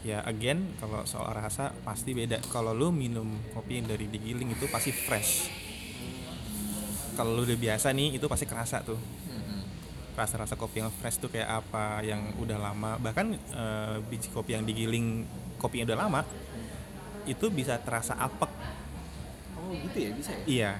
ya 0.00 0.24
again 0.24 0.76
kalau 0.78 1.02
soal 1.08 1.32
rasa 1.32 1.72
pasti 1.82 2.12
beda. 2.12 2.38
Kalau 2.52 2.76
lu 2.76 2.92
minum 2.92 3.40
kopi 3.56 3.80
yang 3.80 3.88
dari 3.88 4.06
digiling 4.06 4.52
itu 4.52 4.68
pasti 4.68 4.92
fresh. 4.92 5.48
Kalau 7.16 7.34
lu 7.34 7.42
udah 7.48 7.58
biasa 7.58 7.90
nih 7.96 8.20
itu 8.20 8.26
pasti 8.28 8.46
kerasa 8.46 8.84
tuh 8.84 9.00
rasa-rasa 10.16 10.54
kopi 10.58 10.82
yang 10.82 10.92
fresh 10.92 11.18
tuh 11.18 11.30
kayak 11.30 11.64
apa 11.64 12.04
yang 12.04 12.34
udah 12.38 12.58
lama. 12.58 12.96
Bahkan 13.00 13.26
eh, 13.34 13.96
biji 14.06 14.28
kopi 14.30 14.56
yang 14.56 14.64
digiling 14.64 15.24
kopi 15.60 15.82
yang 15.82 15.90
udah 15.92 16.00
lama 16.00 16.20
itu 17.28 17.46
bisa 17.52 17.76
terasa 17.80 18.16
apek. 18.16 18.50
Oh 19.60 19.72
gitu 19.76 19.98
ya 19.98 20.10
bisa 20.16 20.30
ya? 20.32 20.44
iya. 20.48 20.72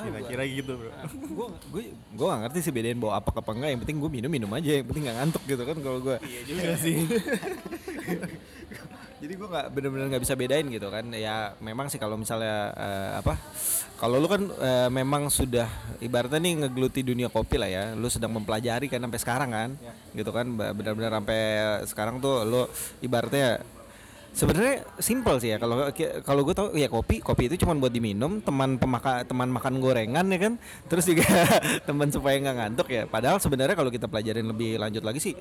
Oh, 0.00 0.08
kira-kira 0.08 0.42
gitu 0.48 0.72
bro. 0.80 0.90
Gue 1.12 1.46
gue 1.70 1.82
gue 1.92 2.26
gak 2.26 2.40
ngerti 2.48 2.58
sih 2.64 2.72
bedain 2.72 2.96
bawa 2.96 3.20
apa 3.20 3.36
apa 3.36 3.50
enggak. 3.52 3.70
Yang 3.76 3.80
penting 3.84 3.98
gue 4.00 4.10
minum 4.10 4.30
minum 4.32 4.50
aja 4.56 4.70
yang 4.80 4.86
penting 4.88 5.04
nggak 5.06 5.16
ngantuk 5.20 5.42
gitu 5.44 5.62
kan 5.62 5.76
kalau 5.78 5.98
gue 6.00 6.16
iya 6.24 6.40
juga 6.48 6.72
sih 6.80 6.96
jadi 9.20 9.36
gue 9.36 9.48
nggak 9.52 9.66
bener-bener 9.76 10.06
nggak 10.08 10.24
bisa 10.24 10.34
bedain 10.34 10.64
gitu 10.72 10.88
kan. 10.88 11.04
Ya 11.12 11.52
memang 11.60 11.92
sih 11.92 12.00
kalau 12.00 12.16
misalnya 12.16 12.72
eh, 12.72 13.10
apa 13.20 13.36
kalau 14.00 14.16
lu 14.16 14.24
kan 14.24 14.42
eh, 14.48 14.88
memang 14.88 15.28
sudah 15.28 15.68
ibaratnya 16.00 16.40
nih 16.40 16.64
ngegeluti 16.64 17.04
dunia 17.04 17.28
kopi 17.28 17.60
lah 17.60 17.68
ya. 17.68 17.84
Lu 17.92 18.08
sedang 18.08 18.32
mempelajari 18.32 18.88
kan 18.88 19.04
sampai 19.04 19.20
sekarang 19.20 19.50
kan. 19.52 19.70
Gitu 20.16 20.30
kan 20.32 20.48
benar-benar 20.56 21.20
sampai 21.20 21.40
sekarang 21.84 22.16
tuh 22.24 22.48
lu 22.48 22.64
ibaratnya 23.04 23.60
sebenarnya 24.32 24.88
simple 24.96 25.36
sih 25.36 25.52
ya. 25.52 25.60
Kalau 25.60 25.92
kalau 26.24 26.40
gue 26.40 26.54
tau 26.56 26.72
ya 26.72 26.88
kopi 26.88 27.20
kopi 27.20 27.52
itu 27.52 27.60
cuma 27.60 27.76
buat 27.76 27.92
diminum 27.92 28.40
teman 28.40 28.80
pemaka 28.80 29.28
teman 29.28 29.52
makan 29.52 29.84
gorengan 29.84 30.24
ya 30.32 30.38
kan. 30.48 30.56
Terus 30.88 31.04
juga 31.04 31.28
teman 31.88 32.08
supaya 32.08 32.40
nggak 32.40 32.56
ngantuk 32.56 32.88
ya. 32.88 33.04
Padahal 33.04 33.36
sebenarnya 33.36 33.76
kalau 33.76 33.92
kita 33.92 34.08
pelajarin 34.08 34.48
lebih 34.48 34.80
lanjut 34.80 35.04
lagi 35.04 35.20
sih 35.20 35.36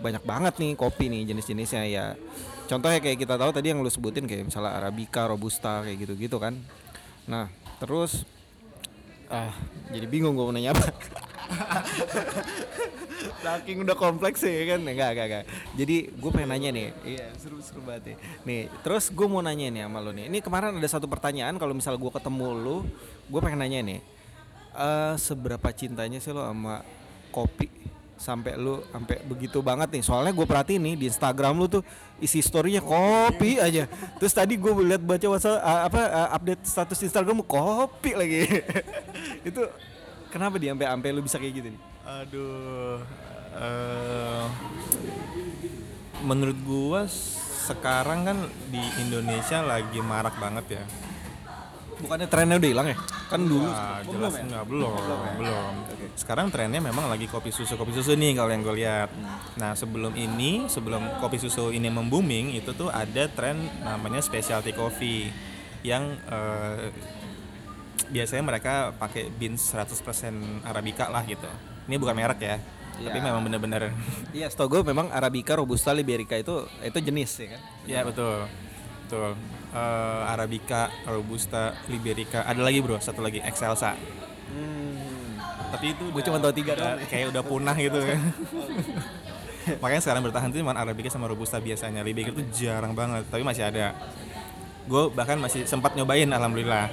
banyak 0.00 0.24
banget 0.24 0.54
nih 0.56 0.72
kopi 0.74 1.12
nih 1.12 1.28
jenis-jenisnya 1.30 1.82
ya. 1.86 2.06
Contohnya 2.66 2.98
kayak 2.98 3.18
kita 3.20 3.34
tahu 3.36 3.50
tadi 3.52 3.70
yang 3.70 3.84
lu 3.84 3.90
sebutin 3.92 4.24
kayak 4.24 4.48
misalnya 4.48 4.72
arabica 4.74 5.28
robusta 5.28 5.84
kayak 5.84 6.08
gitu-gitu 6.08 6.40
kan. 6.40 6.56
Nah 7.28 7.52
terus 7.78 8.24
ah 9.30 9.54
jadi 9.94 10.06
bingung 10.08 10.34
gue 10.34 10.44
mau 10.44 10.54
nanya 10.54 10.74
apa. 10.74 10.90
Saking 13.44 13.84
udah 13.84 13.96
kompleks 13.98 14.40
sih 14.40 14.64
kan? 14.64 14.80
Enggak, 14.80 15.12
enggak, 15.12 15.26
enggak. 15.28 15.44
Jadi 15.76 15.96
gue 16.14 16.30
pengen 16.30 16.50
nanya 16.56 16.70
nih. 16.72 16.88
Iya 17.04 17.26
seru-seru 17.36 17.84
banget 17.84 18.14
ya 18.14 18.16
Nih 18.48 18.70
terus 18.80 19.12
gue 19.12 19.26
mau 19.28 19.44
nanya 19.44 19.68
nih 19.68 19.82
sama 19.84 19.98
lo 20.00 20.10
nih. 20.16 20.32
Ini 20.32 20.38
kemarin 20.40 20.78
ada 20.78 20.88
satu 20.88 21.06
pertanyaan 21.10 21.60
Kalau 21.60 21.76
misal 21.76 22.00
gue 22.00 22.10
ketemu 22.10 22.48
lo 22.56 22.78
Gue 23.28 23.40
pengen 23.42 23.60
nanya 23.60 23.80
nih. 23.84 24.00
Eh 24.78 25.14
Seberapa 25.20 25.68
cintanya 25.74 26.22
sih 26.22 26.32
lo 26.32 26.46
sama 26.46 26.86
kopi 27.30 27.68
Sampai 28.20 28.52
lu 28.60 28.84
sampai 28.92 29.24
begitu 29.24 29.64
banget 29.64 29.88
nih 29.96 30.04
Soalnya 30.04 30.36
gue 30.36 30.44
perhatiin 30.44 30.84
nih 30.84 30.94
di 31.00 31.04
Instagram 31.08 31.56
lu 31.56 31.66
tuh 31.72 31.82
Isi 32.20 32.44
storynya 32.44 32.84
kopi 32.84 33.56
aja 33.56 33.88
Terus 34.20 34.36
tadi 34.36 34.60
gue 34.60 34.68
lihat 34.84 35.00
baca 35.00 35.24
WhatsApp 35.24 35.56
eh, 35.56 35.80
apa 35.88 36.00
eh, 36.04 36.28
update 36.36 36.62
status 36.68 37.00
Instagram 37.00 37.40
lu 37.40 37.46
kopi 37.48 38.12
lagi 38.12 38.44
Itu 39.48 39.64
kenapa 40.28 40.60
dia 40.60 40.76
sampai 40.76 40.86
sampai 40.92 41.08
lu 41.16 41.24
bisa 41.24 41.40
kayak 41.40 41.54
gitu 41.56 41.68
nih? 41.72 41.80
aduh 42.10 42.98
eh, 43.54 44.44
menurut 46.26 46.58
gua 46.66 47.06
sekarang 47.70 48.26
kan 48.26 48.38
di 48.72 48.82
Indonesia 48.98 49.62
lagi 49.62 50.02
marak 50.02 50.34
banget 50.42 50.80
ya 50.80 50.84
Bukannya 52.00 52.26
trennya 52.32 52.56
udah 52.56 52.70
hilang 52.72 52.88
ya? 52.90 52.96
Kan 53.30 53.46
dulu. 53.46 53.62
Oh, 53.62 53.98
jelas 54.10 54.34
belum 54.34 54.34
ya? 54.34 54.42
nggak 54.50 54.64
belum 54.66 54.90
ya? 54.90 55.32
belum 55.38 55.72
sekarang 56.18 56.50
trennya 56.50 56.82
memang 56.82 57.06
lagi 57.06 57.24
kopi 57.24 57.48
susu 57.48 57.78
kopi 57.78 57.94
susu 57.94 58.12
nih 58.12 58.34
kalau 58.34 58.50
yang 58.50 58.60
gue 58.60 58.74
lihat 58.76 59.08
nah 59.54 59.72
sebelum 59.72 60.12
ini 60.12 60.66
sebelum 60.66 61.22
kopi 61.22 61.38
susu 61.38 61.70
ini 61.70 61.86
membooming 61.86 62.52
itu 62.52 62.74
tuh 62.74 62.90
ada 62.90 63.30
tren 63.30 63.54
namanya 63.80 64.18
specialty 64.18 64.74
coffee 64.74 65.30
yang 65.80 66.18
eh, 66.26 66.90
biasanya 68.10 68.42
mereka 68.44 68.74
pakai 68.92 69.30
beans 69.30 69.62
100% 69.62 69.94
arabica 70.66 71.06
lah 71.06 71.22
gitu 71.22 71.46
ini 71.86 71.96
bukan 71.96 72.12
merek 72.12 72.40
ya 72.40 72.56
tapi 72.98 73.16
Iya. 73.16 73.24
memang 73.24 73.42
bener-bener 73.42 73.94
Iya, 74.36 74.50
setahu 74.50 74.76
gue 74.76 74.92
memang 74.92 75.08
Arabica, 75.08 75.56
Robusta, 75.56 75.94
Liberica 75.94 76.36
itu 76.36 76.52
itu 76.82 76.98
jenis 77.00 77.30
ya 77.38 77.46
kan? 77.54 77.60
ya 77.86 78.00
betul 78.04 78.44
betul 79.06 79.30
Eh, 79.70 80.22
arabica 80.26 80.90
robusta 81.06 81.78
liberica 81.86 82.42
ada 82.42 82.58
lagi 82.58 82.82
bro 82.82 82.98
satu 82.98 83.22
lagi 83.22 83.38
excelsa 83.38 83.94
Hmm. 84.50 85.38
Tapi 85.70 85.94
itu 85.94 86.10
udah- 86.10 86.24
cuma 86.26 86.42
tahu 86.42 86.50
tiga 86.50 86.74
doang. 86.74 86.98
Kayak 87.06 87.30
udah 87.30 87.42
punah 87.46 87.76
gitu 87.78 88.02
kan. 88.02 88.18
Makanya 89.82 90.02
sekarang 90.02 90.22
bertahan 90.26 90.50
tuh 90.50 90.58
cuma 90.58 90.74
Arabica 90.74 91.06
sama 91.06 91.30
Robusta 91.30 91.62
biasanya. 91.62 92.02
Liberica 92.02 92.34
itu 92.34 92.42
jarang 92.50 92.90
banget, 92.90 93.22
tapi 93.30 93.46
masih 93.46 93.62
ada. 93.62 93.94
Gue 94.90 95.06
bahkan 95.14 95.38
masih 95.38 95.70
sempat 95.70 95.94
nyobain 95.94 96.26
alhamdulillah. 96.26 96.90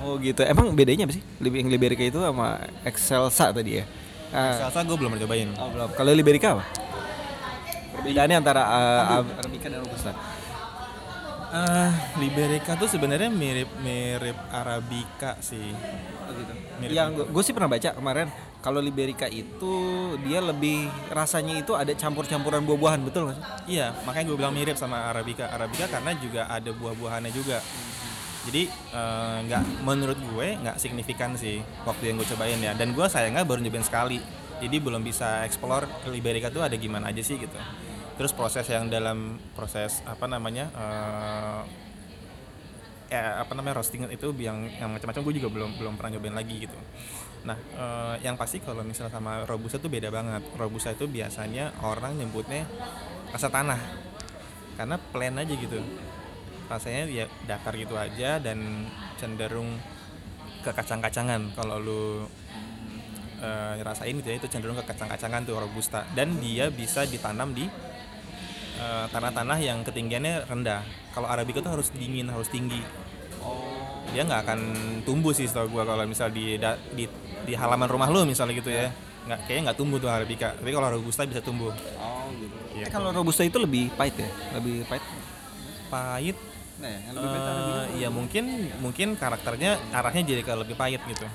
Oh 0.00 0.16
gitu. 0.16 0.40
Emang 0.40 0.72
bedanya 0.72 1.04
apa 1.04 1.12
sih? 1.12 1.20
Yang 1.38 1.68
Liberica 1.68 2.00
itu 2.00 2.16
sama 2.16 2.56
Excelsa 2.82 3.52
tadi 3.52 3.78
ya? 3.78 3.84
Ah, 4.32 4.64
Salsa 4.64 4.80
gue 4.82 4.96
belum 4.96 5.12
pernah 5.12 5.28
cobain. 5.28 5.52
oh, 5.52 5.68
belum. 5.68 5.88
Kalau 5.92 6.10
Liberica 6.16 6.56
apa? 6.56 6.64
Perbedaannya 7.92 8.36
antara 8.40 8.62
uh, 8.64 9.20
Arabica 9.36 9.68
dan 9.68 9.84
Robusta. 9.84 10.16
Eh, 11.52 11.90
Liberica 12.16 12.80
tuh 12.80 12.88
sebenarnya 12.88 13.28
mirip-mirip 13.28 14.36
Arabica 14.48 15.36
sih. 15.44 15.68
Oh 16.24 16.32
gitu. 16.32 16.52
Mirip. 16.80 16.96
Yang 16.96 17.28
gue 17.28 17.42
sih 17.44 17.52
pernah 17.52 17.76
baca 17.76 17.92
kemarin 17.92 18.32
kalau 18.64 18.80
Liberica 18.80 19.28
itu 19.28 19.74
dia 20.24 20.40
lebih 20.40 20.88
rasanya 21.12 21.60
itu 21.60 21.76
ada 21.76 21.92
campur-campuran 21.92 22.64
buah-buahan 22.64 23.04
betul 23.04 23.28
nggak 23.28 23.36
sih? 23.36 23.44
Iya, 23.76 23.92
makanya 24.08 24.32
gue 24.32 24.36
bilang 24.40 24.56
mirip 24.56 24.80
sama 24.80 25.12
Arabica. 25.12 25.52
Arabica 25.52 25.92
karena 25.92 26.16
juga 26.16 26.48
ada 26.48 26.72
buah-buahannya 26.72 27.32
juga. 27.36 27.60
Jadi 28.48 28.72
eh, 28.72 29.36
nggak 29.44 29.84
menurut 29.84 30.16
gue 30.16 30.56
nggak 30.56 30.80
signifikan 30.80 31.36
sih 31.36 31.60
waktu 31.84 32.08
yang 32.08 32.16
gue 32.16 32.32
cobain 32.32 32.56
ya. 32.64 32.72
Dan 32.72 32.96
gue 32.96 33.04
sayangnya 33.12 33.44
baru 33.44 33.60
nyobain 33.60 33.84
sekali. 33.84 34.24
Jadi 34.56 34.76
belum 34.80 35.04
bisa 35.04 35.44
explore 35.44 35.84
Liberica 36.08 36.48
tuh 36.48 36.64
ada 36.64 36.80
gimana 36.80 37.12
aja 37.12 37.20
sih 37.20 37.36
gitu. 37.36 37.60
Terus 38.16 38.32
proses 38.36 38.66
yang 38.68 38.92
dalam 38.92 39.40
proses 39.56 40.04
apa 40.04 40.28
namanya 40.28 40.68
eh, 40.72 41.62
ya 43.12 43.44
apa 43.44 43.52
namanya 43.52 43.76
roasting 43.76 44.08
itu 44.08 44.32
yang 44.40 44.64
yang 44.80 44.88
macam-macam 44.88 45.20
gue 45.20 45.34
juga 45.36 45.48
belum 45.52 45.70
belum 45.76 45.92
pernah 46.00 46.16
nyobain 46.16 46.36
lagi 46.36 46.64
gitu. 46.64 46.78
Nah, 47.44 47.58
eh, 47.58 48.14
yang 48.24 48.40
pasti 48.40 48.62
kalau 48.62 48.80
misalnya 48.86 49.12
sama 49.12 49.44
robusta 49.44 49.76
tuh 49.76 49.92
beda 49.92 50.08
banget. 50.08 50.42
Robusta 50.56 50.94
itu 50.94 51.04
biasanya 51.08 51.72
orang 51.84 52.16
nyebutnya 52.16 52.64
rasa 53.32 53.52
tanah. 53.52 53.80
Karena 54.80 54.96
plain 54.96 55.36
aja 55.36 55.52
gitu. 55.52 55.76
Rasanya 56.72 57.04
ya 57.10 57.26
datar 57.44 57.76
gitu 57.76 57.98
aja 58.00 58.40
dan 58.40 58.88
cenderung 59.20 59.76
ke 60.62 60.70
kacang-kacangan 60.70 61.52
kalau 61.58 61.76
lu 61.82 62.02
eh, 63.42 63.82
rasain 63.82 64.14
gitu 64.14 64.30
ya 64.30 64.36
itu 64.38 64.48
cenderung 64.48 64.78
ke 64.78 64.86
kacang-kacangan 64.86 65.42
tuh 65.42 65.58
robusta 65.58 66.06
dan 66.14 66.38
dia 66.38 66.70
bisa 66.70 67.02
ditanam 67.04 67.50
di 67.50 67.66
eh, 68.82 69.06
tanah-tanah 69.14 69.58
yang 69.62 69.86
ketinggiannya 69.86 70.50
rendah. 70.50 70.82
Kalau 71.14 71.30
arabica 71.30 71.62
tuh 71.62 71.78
harus 71.78 71.94
dingin, 71.94 72.26
harus 72.26 72.50
tinggi. 72.50 72.82
Dia 74.10 74.26
nggak 74.26 74.40
akan 74.44 74.60
tumbuh 75.06 75.30
sih 75.32 75.46
setahu 75.46 75.78
gua 75.78 75.86
kalau 75.86 76.04
misal 76.04 76.28
di, 76.28 76.58
da- 76.58 76.76
di 76.92 77.06
di 77.46 77.54
halaman 77.54 77.86
rumah 77.88 78.10
lu 78.10 78.26
misalnya 78.26 78.58
gitu 78.58 78.74
ya. 78.74 78.90
Nggak 79.24 79.38
kayaknya 79.46 79.62
nggak 79.70 79.78
tumbuh 79.78 79.98
tuh 80.02 80.10
arabica. 80.10 80.52
Tapi 80.58 80.70
kalau 80.74 80.88
robusta 80.98 81.22
bisa 81.24 81.40
tumbuh. 81.40 81.70
Oh 81.96 82.26
gitu. 82.36 82.56
Iya. 82.72 82.86
kalau 82.90 83.12
Robusta 83.12 83.44
itu 83.44 83.60
lebih 83.60 83.92
pahit 83.94 84.16
ya? 84.16 84.28
Lebih 84.58 84.88
pahit? 84.88 85.04
Pahit 85.92 86.36
Nah, 86.82 86.90
yang 86.90 87.14
eh, 87.14 87.84
ya 88.02 88.08
mungkin 88.10 88.74
mungkin 88.82 89.14
karakternya 89.14 89.78
arahnya 89.94 90.22
jadi 90.26 90.42
ke 90.42 90.52
lebih 90.58 90.74
pahit 90.74 90.98
gitu. 91.06 91.26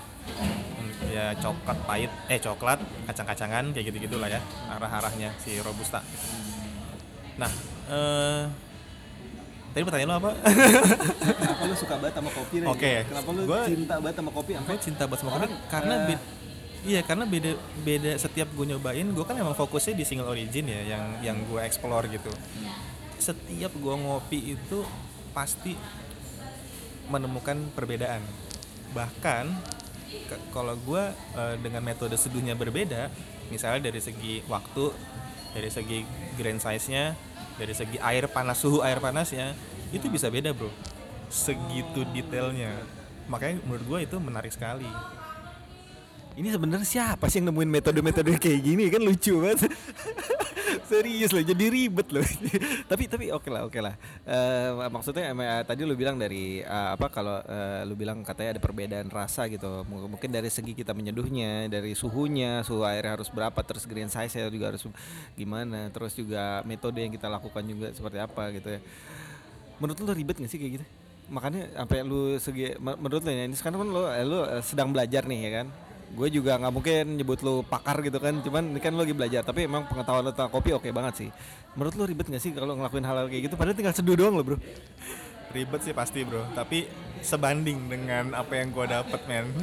Ya 1.08 1.32
coklat 1.40 1.80
pahit, 1.88 2.12
eh 2.28 2.36
coklat 2.36 2.84
kacang-kacangan 3.08 3.72
kayak 3.72 3.96
gitu 3.96 4.12
gitulah 4.12 4.28
ya 4.28 4.44
arah-arahnya 4.76 5.32
si 5.40 5.56
robusta. 5.64 6.04
Nah, 7.38 7.52
eh 7.88 8.44
tadi 9.72 9.84
pertanyaan 9.86 10.10
lo 10.10 10.16
apa? 10.18 10.32
Kenapa 11.38 11.64
lu 11.70 11.76
suka 11.78 11.96
banget 12.02 12.16
sama 12.18 12.30
kopi? 12.34 12.56
Oke. 12.66 12.94
Kenapa 13.06 13.30
lu 13.30 13.42
Gua- 13.46 13.68
cinta 13.70 13.96
banget 14.02 14.16
sama 14.18 14.32
kopi? 14.34 14.52
Sampai 14.58 14.78
cinta 14.82 15.04
banget 15.06 15.20
sama 15.22 15.32
kopi 15.38 15.48
karena 15.70 15.94
eh, 15.94 16.06
beda 16.10 16.24
iya 16.88 17.02
karena 17.04 17.26
beda 17.28 17.52
beda 17.84 18.12
setiap 18.16 18.48
gue 18.54 18.66
nyobain 18.70 19.04
gue 19.04 19.26
kan 19.26 19.36
emang 19.36 19.58
fokusnya 19.58 19.98
di 19.98 20.06
single 20.08 20.30
origin 20.30 20.70
ya 20.70 20.96
yang 20.96 21.04
yang 21.20 21.38
gue 21.44 21.60
explore 21.60 22.08
gitu 22.08 22.32
setiap 23.18 23.76
gue 23.76 23.96
ngopi 23.98 24.56
itu 24.56 24.86
pasti 25.34 25.76
menemukan 27.10 27.60
perbedaan 27.76 28.24
bahkan 28.96 29.52
kalau 30.54 30.80
gue 30.80 31.04
eh, 31.36 31.56
dengan 31.60 31.84
metode 31.84 32.16
seduhnya 32.16 32.56
berbeda 32.56 33.12
misalnya 33.52 33.92
dari 33.92 34.00
segi 34.00 34.46
waktu 34.48 34.92
dari 35.58 35.74
segi 35.74 36.06
grain 36.38 36.62
size 36.62 36.94
nya 36.94 37.18
dari 37.58 37.74
segi 37.74 37.98
air 37.98 38.30
panas 38.30 38.62
suhu 38.62 38.86
air 38.86 39.02
panasnya 39.02 39.58
itu 39.90 40.06
bisa 40.14 40.30
beda 40.30 40.54
bro. 40.54 40.70
Segitu 41.34 42.06
detailnya. 42.14 42.78
Makanya 43.26 43.66
menurut 43.66 43.86
gue 43.90 44.00
itu 44.06 44.16
menarik 44.22 44.54
sekali 44.54 44.88
Ini 46.38 46.54
sebenarnya 46.54 46.86
siapa 46.86 47.26
sih 47.34 47.42
yang 47.42 47.50
nemuin 47.50 47.82
metode-metode 47.82 48.38
kayak 48.38 48.62
gini 48.62 48.94
kan 48.94 49.02
lucu 49.02 49.42
banget. 49.42 49.74
Serius 50.90 51.34
loh, 51.34 51.42
jadi 51.42 51.66
ribet 51.66 52.14
loh. 52.14 52.22
tapi 52.94 53.10
tapi 53.10 53.34
oke 53.34 53.50
lah, 53.50 53.66
oke 53.66 53.80
lah. 53.82 53.98
Eh, 54.22 54.70
maksudnya 54.94 55.34
eh, 55.34 55.64
tadi 55.66 55.82
lu 55.82 55.98
bilang 55.98 56.14
dari 56.22 56.62
eh, 56.62 56.90
apa 56.94 57.10
kalau 57.10 57.42
eh, 57.42 57.82
lu 57.90 57.98
bilang 57.98 58.22
katanya 58.22 58.54
ada 58.54 58.62
perbedaan 58.62 59.10
rasa 59.10 59.50
gitu. 59.50 59.82
M- 59.90 60.14
Mungkin 60.14 60.30
dari 60.30 60.54
segi 60.54 60.78
kita 60.78 60.94
menyeduhnya, 60.94 61.74
dari 61.74 61.98
suhunya, 61.98 62.62
suhu 62.62 62.86
air 62.86 63.18
harus 63.18 63.34
berapa, 63.34 63.58
terus 63.66 63.90
green 63.90 64.08
size 64.08 64.38
juga 64.54 64.70
harus 64.78 64.86
gimana, 65.34 65.90
terus 65.90 66.14
juga 66.14 66.62
metode 66.70 67.02
yang 67.02 67.10
kita 67.18 67.26
lakukan 67.34 67.66
juga 67.66 67.90
seperti 67.98 68.22
apa 68.22 68.54
gitu 68.54 68.78
ya. 68.78 68.80
Menurut 69.82 69.98
lu 70.06 70.14
ribet 70.14 70.38
gak 70.38 70.54
sih 70.54 70.62
kayak 70.62 70.74
gitu? 70.80 70.86
Makanya 71.34 71.66
sampai 71.74 72.06
lu 72.06 72.38
segi 72.38 72.78
me- 72.78 73.00
menurut 73.02 73.26
lu 73.26 73.34
ya, 73.34 73.50
ini 73.50 73.58
sekarang 73.58 73.82
kan 73.82 73.90
lu, 73.90 74.02
lu 74.06 74.40
sedang 74.62 74.94
belajar 74.94 75.26
nih 75.26 75.42
ya 75.42 75.52
kan? 75.66 75.68
Gue 76.16 76.28
juga 76.32 76.56
nggak 76.56 76.74
mungkin 76.74 77.04
nyebut 77.20 77.40
lu 77.44 77.64
pakar 77.68 78.00
gitu 78.06 78.20
kan, 78.22 78.40
cuman 78.40 78.76
ini 78.76 78.80
kan 78.80 78.96
lu 78.96 79.04
lagi 79.04 79.16
belajar. 79.16 79.42
Tapi 79.44 79.68
emang 79.68 79.88
pengetahuan 79.90 80.24
lu 80.24 80.32
tentang 80.32 80.52
kopi 80.52 80.72
oke 80.72 80.88
banget 80.92 81.14
sih. 81.26 81.30
Menurut 81.76 81.94
lu 82.00 82.04
ribet 82.08 82.28
gak 82.32 82.42
sih 82.42 82.52
kalau 82.56 82.80
ngelakuin 82.80 83.06
hal-hal 83.06 83.28
kayak 83.28 83.52
gitu? 83.52 83.56
Padahal 83.60 83.76
tinggal 83.76 83.94
seduh 83.94 84.16
doang 84.16 84.40
lo 84.40 84.44
bro. 84.44 84.58
ribet 85.56 85.80
sih 85.80 85.96
pasti 85.96 86.28
bro 86.28 86.44
tapi 86.52 86.92
sebanding 87.24 87.88
dengan 87.88 88.36
apa 88.36 88.60
yang 88.60 88.76
gue 88.76 88.84
dapet 88.84 89.22
men 89.32 89.48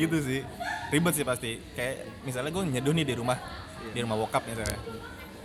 gitu 0.00 0.16
sih 0.20 0.44
ribet 0.92 1.14
sih 1.16 1.24
pasti 1.24 1.56
kayak 1.72 2.04
misalnya 2.28 2.52
gue 2.52 2.62
nyeduh 2.68 2.94
nih 2.94 3.06
di 3.08 3.14
rumah 3.16 3.40
di 3.90 3.98
rumah 4.04 4.16
bokap 4.20 4.44
misalnya 4.44 4.76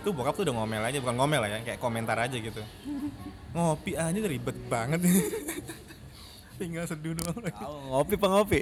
tuh 0.04 0.12
bokap 0.12 0.36
tuh 0.36 0.44
udah 0.44 0.54
ngomel 0.54 0.82
aja 0.84 0.98
bukan 1.02 1.16
ngomel 1.18 1.40
lah 1.40 1.50
ya 1.50 1.58
kayak 1.64 1.80
komentar 1.80 2.20
aja 2.20 2.36
gitu 2.36 2.62
ngopi 3.56 3.96
aja 3.96 4.20
ribet 4.28 4.56
banget 4.68 5.00
tinggal 6.56 6.84
seduh 6.88 7.12
doang 7.12 7.38
lagi 7.44 7.62
ngopi 7.62 8.14
pak 8.16 8.30
ngopi. 8.32 8.60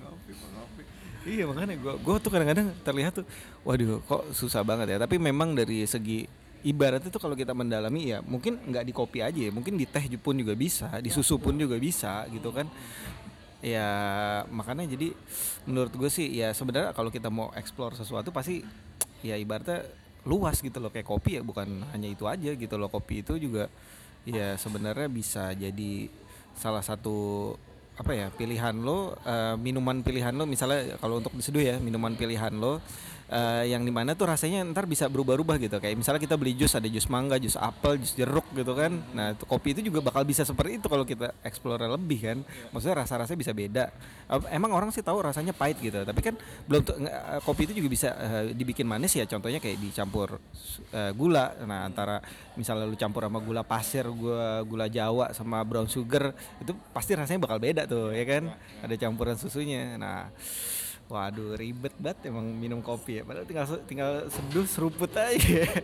ngopi 0.00 0.30
pak 0.32 0.48
ngopi. 0.56 0.82
Iya 1.28 1.44
makanya 1.44 1.76
gue 1.76 1.94
gue 2.00 2.14
tuh 2.18 2.30
kadang-kadang 2.32 2.72
terlihat 2.82 3.12
tuh, 3.20 3.26
waduh 3.62 4.00
kok 4.08 4.32
susah 4.32 4.64
banget 4.64 4.96
ya. 4.96 4.98
Tapi 5.04 5.20
memang 5.20 5.52
dari 5.52 5.84
segi 5.84 6.24
ibaratnya 6.64 7.12
tuh 7.12 7.22
kalau 7.22 7.36
kita 7.38 7.54
mendalami 7.54 8.10
ya 8.10 8.18
mungkin 8.24 8.58
nggak 8.58 8.84
di 8.88 8.92
kopi 8.96 9.20
aja 9.20 9.36
ya, 9.36 9.52
mungkin 9.52 9.76
di 9.76 9.84
teh 9.84 10.08
pun 10.18 10.34
juga 10.34 10.56
bisa, 10.56 10.88
di 10.98 11.12
susu 11.12 11.36
pun 11.36 11.54
juga 11.54 11.76
bisa 11.76 12.24
gitu 12.32 12.50
kan. 12.50 12.66
Ya 13.58 13.88
makanya 14.54 14.86
jadi 14.86 15.12
menurut 15.66 15.92
gue 15.92 16.10
sih 16.10 16.30
ya 16.30 16.54
sebenarnya 16.54 16.94
kalau 16.94 17.10
kita 17.10 17.26
mau 17.28 17.50
explore 17.58 17.98
sesuatu 17.98 18.30
pasti 18.30 18.62
ya 19.20 19.34
ibaratnya 19.34 19.82
luas 20.26 20.62
gitu 20.62 20.78
loh 20.78 20.92
kayak 20.94 21.06
kopi 21.06 21.38
ya 21.38 21.42
bukan 21.42 21.82
hanya 21.90 22.08
itu 22.10 22.28
aja 22.28 22.54
gitu 22.54 22.74
loh 22.78 22.86
kopi 22.86 23.26
itu 23.26 23.34
juga 23.40 23.66
ya 24.28 24.54
sebenarnya 24.60 25.08
bisa 25.08 25.56
jadi 25.56 26.12
salah 26.52 26.84
satu 26.84 27.54
apa 27.98 28.14
ya 28.14 28.30
pilihan 28.30 28.76
lo 28.78 29.16
eh, 29.24 29.56
minuman 29.58 30.04
pilihan 30.04 30.36
lo. 30.36 30.44
Misalnya 30.44 31.00
kalau 31.00 31.18
untuk 31.18 31.34
diseduh 31.34 31.64
ya 31.64 31.76
minuman 31.80 32.14
pilihan 32.14 32.52
lo 32.54 32.78
eh, 33.28 33.64
yang 33.70 33.84
di 33.84 33.92
mana 33.92 34.16
tuh 34.16 34.28
rasanya 34.28 34.64
ntar 34.72 34.88
bisa 34.88 35.06
berubah-ubah 35.06 35.56
gitu. 35.60 35.76
Kayak 35.78 36.00
misalnya 36.00 36.20
kita 36.20 36.36
beli 36.40 36.56
jus 36.56 36.72
ada 36.72 36.88
jus 36.88 37.06
mangga 37.12 37.36
jus 37.36 37.54
apel 37.60 38.00
jus 38.00 38.16
jeruk 38.16 38.44
gitu 38.56 38.72
kan. 38.72 38.92
Nah 39.12 39.36
itu 39.36 39.44
kopi 39.44 39.76
itu 39.76 39.92
juga 39.92 40.00
bakal 40.00 40.24
bisa 40.24 40.42
seperti 40.42 40.80
itu 40.80 40.86
kalau 40.88 41.04
kita 41.04 41.36
explore 41.44 41.84
lebih 41.84 42.18
kan. 42.24 42.38
Maksudnya 42.72 43.04
rasa-rasanya 43.04 43.38
bisa 43.38 43.52
beda. 43.52 43.84
Eh, 44.32 44.40
emang 44.56 44.72
orang 44.72 44.88
sih 44.90 45.04
tahu 45.04 45.20
rasanya 45.20 45.52
pahit 45.52 45.78
gitu. 45.78 46.02
Tapi 46.02 46.20
kan 46.24 46.34
belum 46.66 46.82
eh, 47.04 47.40
kopi 47.44 47.68
itu 47.68 47.72
juga 47.76 47.88
bisa 47.92 48.08
eh, 48.16 48.44
dibikin 48.56 48.88
manis 48.88 49.12
ya. 49.12 49.28
Contohnya 49.28 49.60
kayak 49.60 49.76
dicampur 49.76 50.40
eh, 50.92 51.12
gula. 51.12 51.52
Nah 51.68 51.84
antara 51.84 52.24
misalnya 52.56 52.88
lu 52.88 52.96
campur 52.96 53.28
sama 53.28 53.38
gula 53.44 53.62
pasir 53.62 54.08
gula 54.08 54.64
gula 54.64 54.86
jawa 54.88 55.30
sama 55.36 55.62
brown 55.62 55.86
sugar 55.86 56.34
itu 56.58 56.74
pasti 56.90 57.14
rasanya 57.14 57.44
bakal 57.44 57.60
beda 57.60 57.84
tuh 57.84 58.10
ya 58.16 58.24
kan? 58.24 58.50
Ada 58.80 58.94
campuran 58.96 59.36
susunya. 59.36 60.00
Nah 60.00 60.32
waduh 61.08 61.56
ribet 61.56 61.92
banget 61.98 62.28
emang 62.30 62.46
minum 62.52 62.80
kopi 62.84 63.20
ya. 63.20 63.22
Padahal 63.24 63.46
tinggal 63.48 63.66
tinggal 63.88 64.10
seduh 64.28 64.66
seruput 64.68 65.12
aja. 65.16 65.64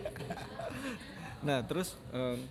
Nah 1.45 1.61
terus 1.61 1.93
em, 2.09 2.41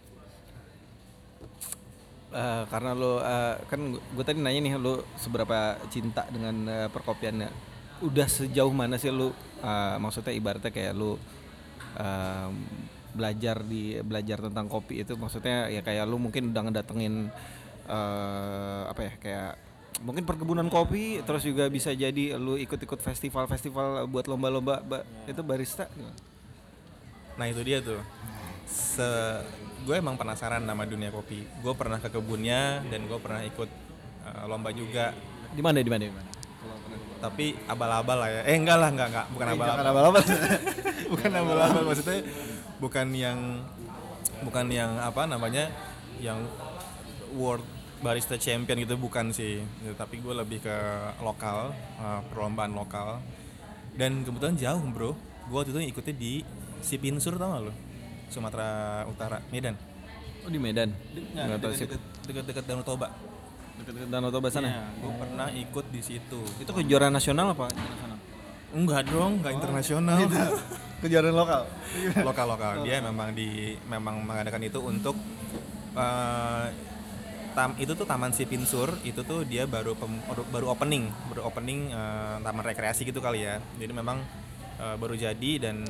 Eh, 2.35 2.65
karena 2.67 2.99
lo 2.99 3.23
eh, 3.23 3.55
kan 3.71 3.79
gue 3.95 4.25
tadi 4.27 4.43
nanya 4.43 4.59
nih 4.59 4.75
lo 4.75 5.07
seberapa 5.15 5.79
cinta 5.87 6.27
dengan 6.27 6.67
eh, 6.67 6.89
perkopiannya? 6.91 7.47
Udah 8.03 8.27
sejauh 8.27 8.75
mana 8.75 8.99
sih 8.99 9.15
lo 9.15 9.31
eh, 9.63 9.97
maksudnya 10.03 10.35
ibaratnya 10.35 10.75
kayak 10.75 10.99
lo 10.99 11.15
em, 11.95 12.55
belajar 13.15 13.63
di 13.63 14.03
belajar 14.03 14.51
tentang 14.51 14.67
kopi 14.67 15.07
itu? 15.07 15.15
Maksudnya 15.15 15.71
ya 15.71 15.79
kayak 15.87 16.11
lo 16.11 16.19
mungkin 16.19 16.51
udah 16.51 16.63
ngedatengin 16.67 17.31
eh, 17.87 18.83
apa 18.91 19.01
ya 19.07 19.13
kayak 19.23 19.53
mungkin 20.03 20.27
perkebunan 20.27 20.67
kopi 20.67 21.23
terus 21.23 21.47
juga 21.47 21.71
bisa 21.71 21.95
jadi 21.95 22.35
lu 22.35 22.59
ikut-ikut 22.59 22.99
festival-festival 22.99 24.11
buat 24.11 24.27
lomba-lomba 24.27 24.83
ba- 24.83 25.07
itu 25.31 25.41
barista 25.47 25.87
Nah 27.35 27.47
itu 27.51 27.61
dia 27.67 27.83
tuh. 27.83 27.99
Se 28.67 29.09
gue 29.85 29.95
emang 29.99 30.15
penasaran 30.15 30.63
sama 30.63 30.87
dunia 30.87 31.11
kopi. 31.11 31.43
Gue 31.61 31.75
pernah 31.75 31.99
ke 31.99 32.09
kebunnya 32.09 32.81
dan 32.89 33.11
gue 33.11 33.19
pernah 33.19 33.43
ikut 33.43 33.71
uh, 34.25 34.45
lomba 34.47 34.71
juga. 34.71 35.11
di 35.55 35.63
mana 35.63 35.79
di 35.79 35.91
mana 35.91 36.03
di 36.03 36.11
mana 36.11 36.31
Tapi 37.23 37.55
abal-abal 37.71 38.17
lah 38.23 38.31
ya. 38.31 38.41
Eh 38.51 38.57
enggak 38.59 38.79
lah, 38.79 38.91
enggak 38.91 39.09
enggak, 39.11 39.27
bukan 39.35 39.47
abal-abal. 39.55 39.87
Abal-abal. 39.87 40.23
bukan 41.13 41.31
abal-abal 41.31 41.83
maksudnya 41.87 42.19
bukan 42.83 43.07
yang 43.15 43.39
bukan 44.45 44.67
yang 44.69 44.93
apa 44.99 45.23
namanya 45.25 45.71
yang 46.19 46.43
world 47.35 47.65
barista 48.05 48.37
champion 48.37 48.77
gitu 48.85 49.01
bukan 49.01 49.33
sih. 49.33 49.65
Gitu, 49.65 49.97
tapi 49.97 50.21
gue 50.21 50.37
lebih 50.37 50.61
ke 50.61 50.77
lokal 51.25 51.73
uh, 51.97 52.21
perlombaan 52.29 52.77
lokal. 52.77 53.25
Dan 53.97 54.21
kebetulan 54.29 54.61
jauh 54.61 54.85
bro. 54.93 55.17
Gue 55.49 55.57
waktu 55.57 55.73
itu 55.73 55.81
ikutnya 55.97 56.15
di 56.15 56.33
Sipinsur 56.85 57.41
tau 57.41 57.49
gak 57.57 57.63
lo 57.65 57.73
Sumatera 58.29 59.03
Utara 59.09 59.41
Medan. 59.49 59.73
Oh 60.45 60.53
di 60.53 60.61
Medan? 60.61 60.93
Sih. 61.73 61.89
dekat-dekat 62.29 62.65
Danau 62.69 62.85
Toba. 62.85 63.09
Dekat 63.81 64.13
Danau 64.13 64.29
Toba 64.29 64.53
sana? 64.53 64.69
Iya, 64.69 64.85
gue 65.01 65.13
pernah 65.17 65.49
ikut 65.49 65.87
di 65.89 66.01
situ. 66.05 66.41
Itu 66.61 66.77
kejuaraan 66.77 67.17
nasional 67.17 67.57
apa? 67.57 67.73
Internasional? 67.73 68.19
Enggak 68.75 69.03
dong 69.09 69.33
enggak 69.41 69.53
internasional. 69.57 70.19
Kejuaraan 71.05 71.37
lokal? 71.37 71.63
Lokal 72.21 72.47
lokal. 72.49 72.73
Dia 72.85 73.01
memang 73.01 73.33
di 73.33 73.77
memang 73.89 74.21
mengadakan 74.25 74.61
itu 74.65 74.81
untuk 74.81 75.17
eh, 75.97 76.65
tam 77.55 77.71
itu 77.79 77.95
tuh 77.95 78.03
taman 78.03 78.35
Sipinsur 78.35 78.99
itu 79.07 79.23
tuh 79.23 79.47
dia 79.47 79.65
baru 79.71 79.95
pem- 79.95 80.23
baru- 80.51 80.75
opening 80.75 81.07
baru 81.31 81.47
opening 81.47 81.95
eh, 81.95 82.37
taman 82.43 82.65
rekreasi 82.67 83.07
gitu 83.07 83.23
kali 83.23 83.47
ya. 83.47 83.63
Jadi 83.79 83.93
memang 83.95 84.19
eh, 84.83 84.97
baru 84.99 85.15
jadi 85.15 85.53
dan 85.63 85.87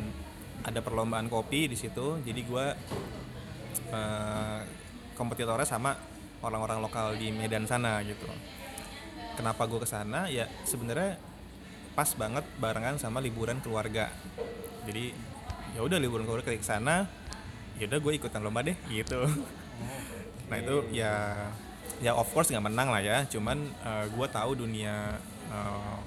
ada 0.65 0.81
perlombaan 0.85 1.33
kopi 1.33 1.73
di 1.73 1.77
situ. 1.77 2.21
Jadi 2.21 2.41
gua 2.45 2.77
eh, 3.91 4.61
kompetitornya 5.17 5.65
sama 5.65 5.97
orang-orang 6.45 6.85
lokal 6.85 7.17
di 7.17 7.33
Medan 7.33 7.65
sana 7.65 8.05
gitu. 8.05 8.29
Kenapa 9.35 9.67
gue 9.67 9.83
ke 9.83 9.89
sana 9.89 10.31
ya 10.31 10.47
sebenarnya 10.63 11.19
pas 11.97 12.07
banget 12.15 12.45
barengan 12.61 13.01
sama 13.01 13.19
liburan 13.19 13.59
keluarga. 13.65 14.13
Jadi 14.85 15.11
ya 15.75 15.81
udah 15.83 15.99
liburan 15.99 16.29
keluarga 16.29 16.55
ke 16.55 16.63
sana 16.63 17.09
ya 17.81 17.91
udah 17.91 17.99
gue 17.99 18.13
ikutan 18.15 18.39
lomba 18.39 18.63
deh 18.63 18.79
gitu 18.87 19.27
nah 20.51 20.57
itu 20.61 20.85
ya 20.93 21.35
ya 22.03 22.13
of 22.13 22.29
course 22.35 22.53
nggak 22.53 22.67
menang 22.69 22.89
lah 22.93 23.01
ya. 23.01 23.25
Cuman 23.31 23.71
gue 24.13 24.27
tahu 24.29 24.61
dunia 24.61 25.17
eh, 25.49 25.99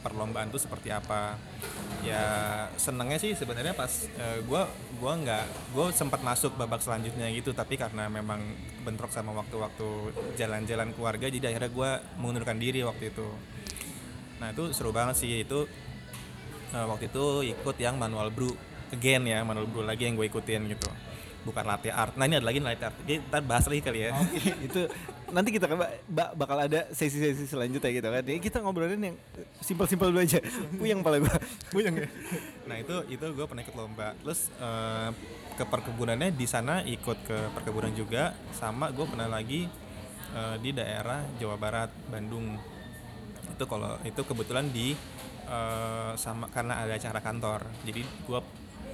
perlombaan 0.00 0.48
itu 0.48 0.60
seperti 0.60 0.88
apa. 0.92 1.36
Ya 2.00 2.24
senengnya 2.80 3.20
sih 3.20 3.36
sebenarnya 3.36 3.76
pas 3.76 3.92
gue 4.20 4.62
gua 4.96 5.12
nggak 5.16 5.44
gue 5.76 5.86
sempat 5.92 6.24
masuk 6.24 6.56
babak 6.56 6.80
selanjutnya 6.80 7.28
gitu. 7.32 7.52
Tapi 7.52 7.76
karena 7.76 8.08
memang 8.08 8.40
bentrok 8.84 9.12
sama 9.12 9.36
waktu-waktu 9.36 10.16
jalan-jalan 10.40 10.96
keluarga 10.96 11.28
jadi 11.28 11.52
akhirnya 11.52 11.70
gue 11.72 11.90
mengundurkan 12.16 12.56
diri 12.56 12.80
waktu 12.80 13.12
itu. 13.12 13.28
Nah 14.40 14.56
itu 14.56 14.72
seru 14.72 14.92
banget 14.92 15.20
sih. 15.20 15.44
Itu 15.44 15.68
eh, 16.72 16.86
waktu 16.88 17.12
itu 17.12 17.44
ikut 17.52 17.76
yang 17.76 18.00
manual 18.00 18.32
brew 18.32 18.52
again 18.90 19.22
ya 19.22 19.46
manual 19.46 19.70
brew 19.70 19.86
lagi 19.86 20.02
yang 20.02 20.18
gue 20.18 20.26
ikutin 20.26 20.66
gitu 20.66 20.90
bukan 21.46 21.64
latte 21.64 21.88
art 21.88 22.14
nah 22.20 22.28
ini 22.28 22.36
ada 22.36 22.46
lagi 22.46 22.60
latte 22.60 22.84
art 22.84 22.96
kita 23.04 23.38
bahas 23.40 23.64
lagi 23.66 23.80
kali 23.80 23.98
ya 24.06 24.10
itu 24.66 24.80
nanti 25.30 25.50
kita 25.54 25.66
kan 25.70 25.78
ba- 26.10 26.32
bakal 26.34 26.58
ada 26.58 26.90
sesi-sesi 26.90 27.46
selanjutnya 27.46 27.90
gitu 27.94 28.08
kan 28.10 28.22
Ini 28.26 28.40
kita 28.42 28.58
ngobrolin 28.60 28.98
yang 28.98 29.16
simpel-simpel 29.62 30.10
dulu 30.10 30.20
aja 30.20 30.42
puyeng 30.74 31.00
pala 31.00 31.22
gua 31.22 31.38
Puyeng 31.72 31.94
ya. 32.02 32.08
Nah 32.66 32.76
itu 32.82 32.96
itu 33.08 33.22
gue 33.22 33.46
pernah 33.46 33.62
ikut 33.62 33.76
lomba. 33.78 34.12
Terus 34.20 34.50
eh, 34.58 35.10
ke 35.54 35.64
perkebunannya 35.66 36.34
di 36.34 36.46
sana 36.50 36.82
ikut 36.82 37.18
ke 37.24 37.38
perkebunan 37.54 37.94
juga. 37.94 38.34
Sama 38.54 38.90
gue 38.90 39.06
pernah 39.06 39.30
lagi 39.30 39.70
eh, 40.34 40.56
di 40.58 40.70
daerah 40.74 41.22
Jawa 41.38 41.56
Barat, 41.56 41.90
Bandung. 42.10 42.58
Itu 43.54 43.64
kalau 43.70 43.98
itu 44.02 44.20
kebetulan 44.26 44.66
di 44.74 44.98
eh, 45.46 46.12
sama 46.18 46.50
karena 46.50 46.82
ada 46.82 46.98
acara 46.98 47.22
kantor. 47.22 47.60
Jadi 47.86 48.02
gue 48.02 48.40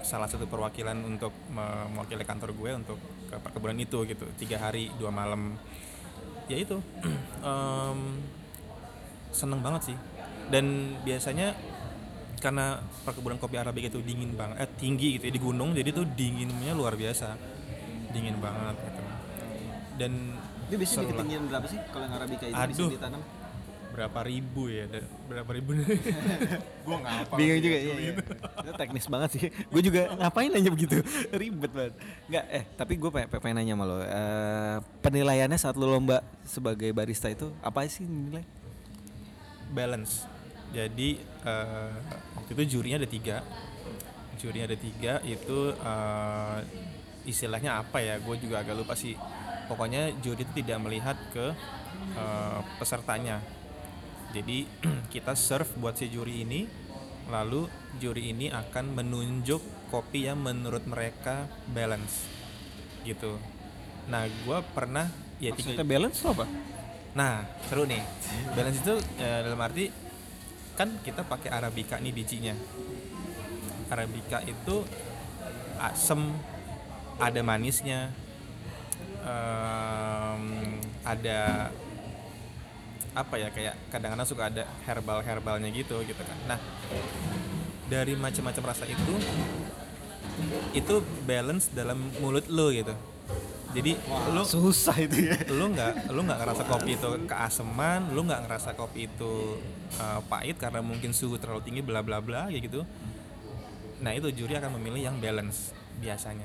salah 0.07 0.31
satu 0.31 0.47
perwakilan 0.47 0.95
untuk 1.03 1.35
me- 1.51 1.91
mewakili 1.91 2.23
kantor 2.23 2.55
gue 2.55 2.71
untuk 2.79 2.99
ke 3.27 3.37
perkebunan 3.43 3.75
itu 3.83 4.07
gitu. 4.07 4.25
Tiga 4.39 4.63
hari 4.63 4.95
dua 4.95 5.11
malam. 5.11 5.59
Ya 6.47 6.63
itu. 6.63 6.79
Em, 7.43 8.23
seneng 9.37 9.61
banget 9.61 9.93
sih 9.93 9.97
dan 10.49 10.97
biasanya 11.05 11.53
karena 12.41 12.81
perkebunan 13.05 13.37
kopi 13.37 13.61
arabica 13.61 13.93
itu 13.93 14.01
dingin 14.01 14.33
banget 14.33 14.65
eh 14.65 14.71
tinggi 14.81 15.21
gitu 15.21 15.29
ya 15.29 15.33
di 15.35 15.43
gunung 15.43 15.77
jadi 15.77 15.89
tuh 15.93 16.09
dinginnya 16.09 16.73
luar 16.73 16.97
biasa 16.97 17.37
dingin 18.17 18.41
banget 18.41 18.77
gitu 18.81 19.03
dan 20.01 20.13
ini 20.67 20.75
biasanya 20.77 21.05
di 21.05 21.13
ketinggian 21.13 21.43
berapa 21.53 21.67
sih 21.69 21.79
kalau 21.93 22.05
yang 22.09 22.15
arabica 22.17 22.45
itu 22.49 22.55
bisa 22.55 22.81
Aduh. 22.81 22.91
ditanam 22.93 23.23
berapa 23.97 24.21
ribu 24.29 24.69
ya 24.69 24.85
berapa 25.25 25.51
ribu? 25.57 25.73
Gua 26.85 26.97
nggak 27.01 27.17
apa 27.25 27.35
bingung 27.41 27.61
juga 27.65 27.79
iya, 27.81 27.95
iya. 27.97 28.13
itu. 28.13 28.23
Teknis 28.77 29.07
banget 29.09 29.31
sih. 29.33 29.43
Gue 29.73 29.81
juga 29.81 30.13
ngapain 30.21 30.53
nanya 30.53 30.69
begitu? 30.69 31.01
Ribet 31.41 31.73
banget. 31.73 31.95
Nggak 32.29 32.45
eh 32.53 32.65
tapi 32.77 32.93
gue 33.01 33.09
pengen, 33.09 33.29
pengen 33.33 33.57
nanya 33.57 33.73
sama 33.73 33.85
lo 33.89 33.97
Eh, 34.05 34.77
penilaiannya 35.01 35.57
saat 35.57 35.81
lo 35.81 35.89
lomba 35.89 36.21
sebagai 36.45 36.93
barista 36.93 37.33
itu 37.33 37.49
apa 37.65 37.89
sih 37.89 38.05
nilai? 38.05 38.45
Balance. 39.73 40.29
Jadi 40.77 41.17
eh, 41.25 41.93
waktu 42.37 42.51
itu 42.53 42.77
jurinya 42.77 43.01
ada 43.01 43.09
tiga. 43.09 43.41
Jurinya 44.37 44.69
ada 44.69 44.77
tiga 44.77 45.13
itu 45.25 45.73
eh, 45.73 46.59
istilahnya 47.25 47.81
apa 47.81 48.05
ya? 48.05 48.21
Gue 48.21 48.37
juga 48.37 48.61
agak 48.61 48.77
lupa 48.77 48.93
sih. 48.93 49.17
Pokoknya 49.73 50.13
juri 50.21 50.45
itu 50.45 50.53
tidak 50.61 50.85
melihat 50.85 51.17
ke 51.33 51.57
eh, 52.13 52.61
pesertanya 52.77 53.41
jadi 54.35 54.67
kita 55.15 55.35
serve 55.35 55.71
buat 55.79 55.95
si 55.95 56.09
juri 56.09 56.43
ini 56.43 56.67
lalu 57.27 57.67
juri 57.99 58.31
ini 58.31 58.51
akan 58.51 58.95
menunjuk 58.95 59.61
kopi 59.91 60.27
yang 60.27 60.43
menurut 60.43 60.87
mereka 60.87 61.51
balance 61.71 62.27
gitu 63.03 63.39
nah 64.07 64.27
gue 64.27 64.59
pernah 64.75 65.11
ya 65.39 65.51
tiga- 65.53 65.75
maksudnya 65.75 65.87
balance 65.87 66.19
tuh 66.23 66.31
apa 66.35 66.47
Nah, 67.17 67.49
seru 67.65 67.89
nih. 67.89 68.05
Balance 68.53 68.85
itu 68.85 68.95
eh, 69.17 69.41
dalam 69.41 69.57
arti 69.57 69.89
kan 70.77 71.01
kita 71.01 71.25
pakai 71.25 71.49
arabica 71.49 71.97
nih 71.97 72.13
bijinya. 72.13 72.53
Arabica 73.89 74.45
itu 74.45 74.85
asem, 75.81 76.37
ada 77.17 77.41
manisnya, 77.41 78.13
em, 79.25 80.45
ada 81.09 81.73
apa 83.17 83.41
ya 83.41 83.49
kayak 83.49 83.75
kadang-kadang 83.89 84.29
suka 84.29 84.53
ada 84.53 84.69
herbal 84.85 85.25
herbalnya 85.25 85.73
gitu 85.73 86.05
gitu 86.05 86.21
kan. 86.21 86.37
Nah, 86.45 86.59
dari 87.89 88.13
macam-macam 88.13 88.77
rasa 88.77 88.85
itu 88.85 89.15
itu 90.77 90.95
balance 91.25 91.73
dalam 91.73 92.13
mulut 92.21 92.45
lo 92.53 92.69
gitu. 92.69 92.93
Jadi 93.73 93.97
lo 94.33 94.45
susah 94.45 94.97
itu 95.01 95.33
ya 95.33 95.37
lu 95.49 95.73
nggak 95.73 96.13
lu 96.13 96.21
nggak 96.25 96.39
ngerasa 96.45 96.63
kopi 96.69 96.97
itu 96.97 97.09
keaseman 97.25 98.13
lu 98.13 98.25
nggak 98.25 98.49
ngerasa 98.49 98.77
kopi 98.77 99.09
itu 99.09 99.61
uh, 100.01 100.21
pahit 100.29 100.57
karena 100.61 100.81
mungkin 100.85 101.13
suhu 101.13 101.37
terlalu 101.41 101.61
tinggi 101.65 101.83
bla 101.85 102.01
bla 102.01 102.21
bla 102.21 102.49
kayak 102.49 102.69
gitu 102.69 102.85
nah 104.01 104.13
itu 104.13 104.29
juri 104.33 104.57
akan 104.61 104.77
memilih 104.77 105.09
yang 105.09 105.17
balance 105.21 105.73
biasanya 106.01 106.45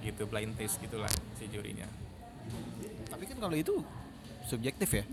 gitu 0.00 0.24
blind 0.24 0.56
taste 0.56 0.80
gitulah 0.80 1.10
si 1.36 1.44
jurinya 1.52 1.84
tapi 3.12 3.28
kan 3.28 3.36
kalau 3.36 3.52
itu 3.52 3.84
subjektif 4.46 4.88
ya. 4.92 5.04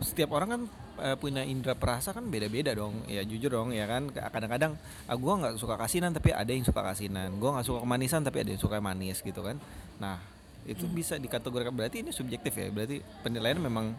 Setiap 0.00 0.32
orang 0.32 0.48
kan 0.48 0.62
eh, 1.04 1.16
punya 1.16 1.44
indera 1.44 1.76
perasa 1.76 2.12
kan 2.16 2.24
beda-beda 2.28 2.72
dong. 2.72 3.04
Ya 3.10 3.24
jujur 3.24 3.52
dong 3.52 3.74
ya 3.76 3.84
kan. 3.84 4.08
Kadang-kadang 4.12 4.76
ah, 5.08 5.16
gua 5.16 5.34
nggak 5.40 5.54
suka 5.60 5.76
kasinan 5.76 6.16
tapi 6.16 6.32
ada 6.32 6.48
yang 6.48 6.64
suka 6.64 6.80
kasinan. 6.80 7.36
Gua 7.36 7.58
nggak 7.58 7.66
suka 7.66 7.78
kemanisan 7.84 8.24
tapi 8.24 8.44
ada 8.44 8.50
yang 8.54 8.62
suka 8.62 8.80
manis 8.80 9.20
gitu 9.20 9.40
kan. 9.44 9.60
Nah 10.00 10.20
itu 10.64 10.84
bisa 10.88 11.16
dikategorikan. 11.20 11.72
Berarti 11.72 12.04
ini 12.04 12.12
subjektif 12.12 12.52
ya? 12.56 12.68
Berarti 12.72 13.00
penilaian 13.24 13.60
memang 13.60 13.92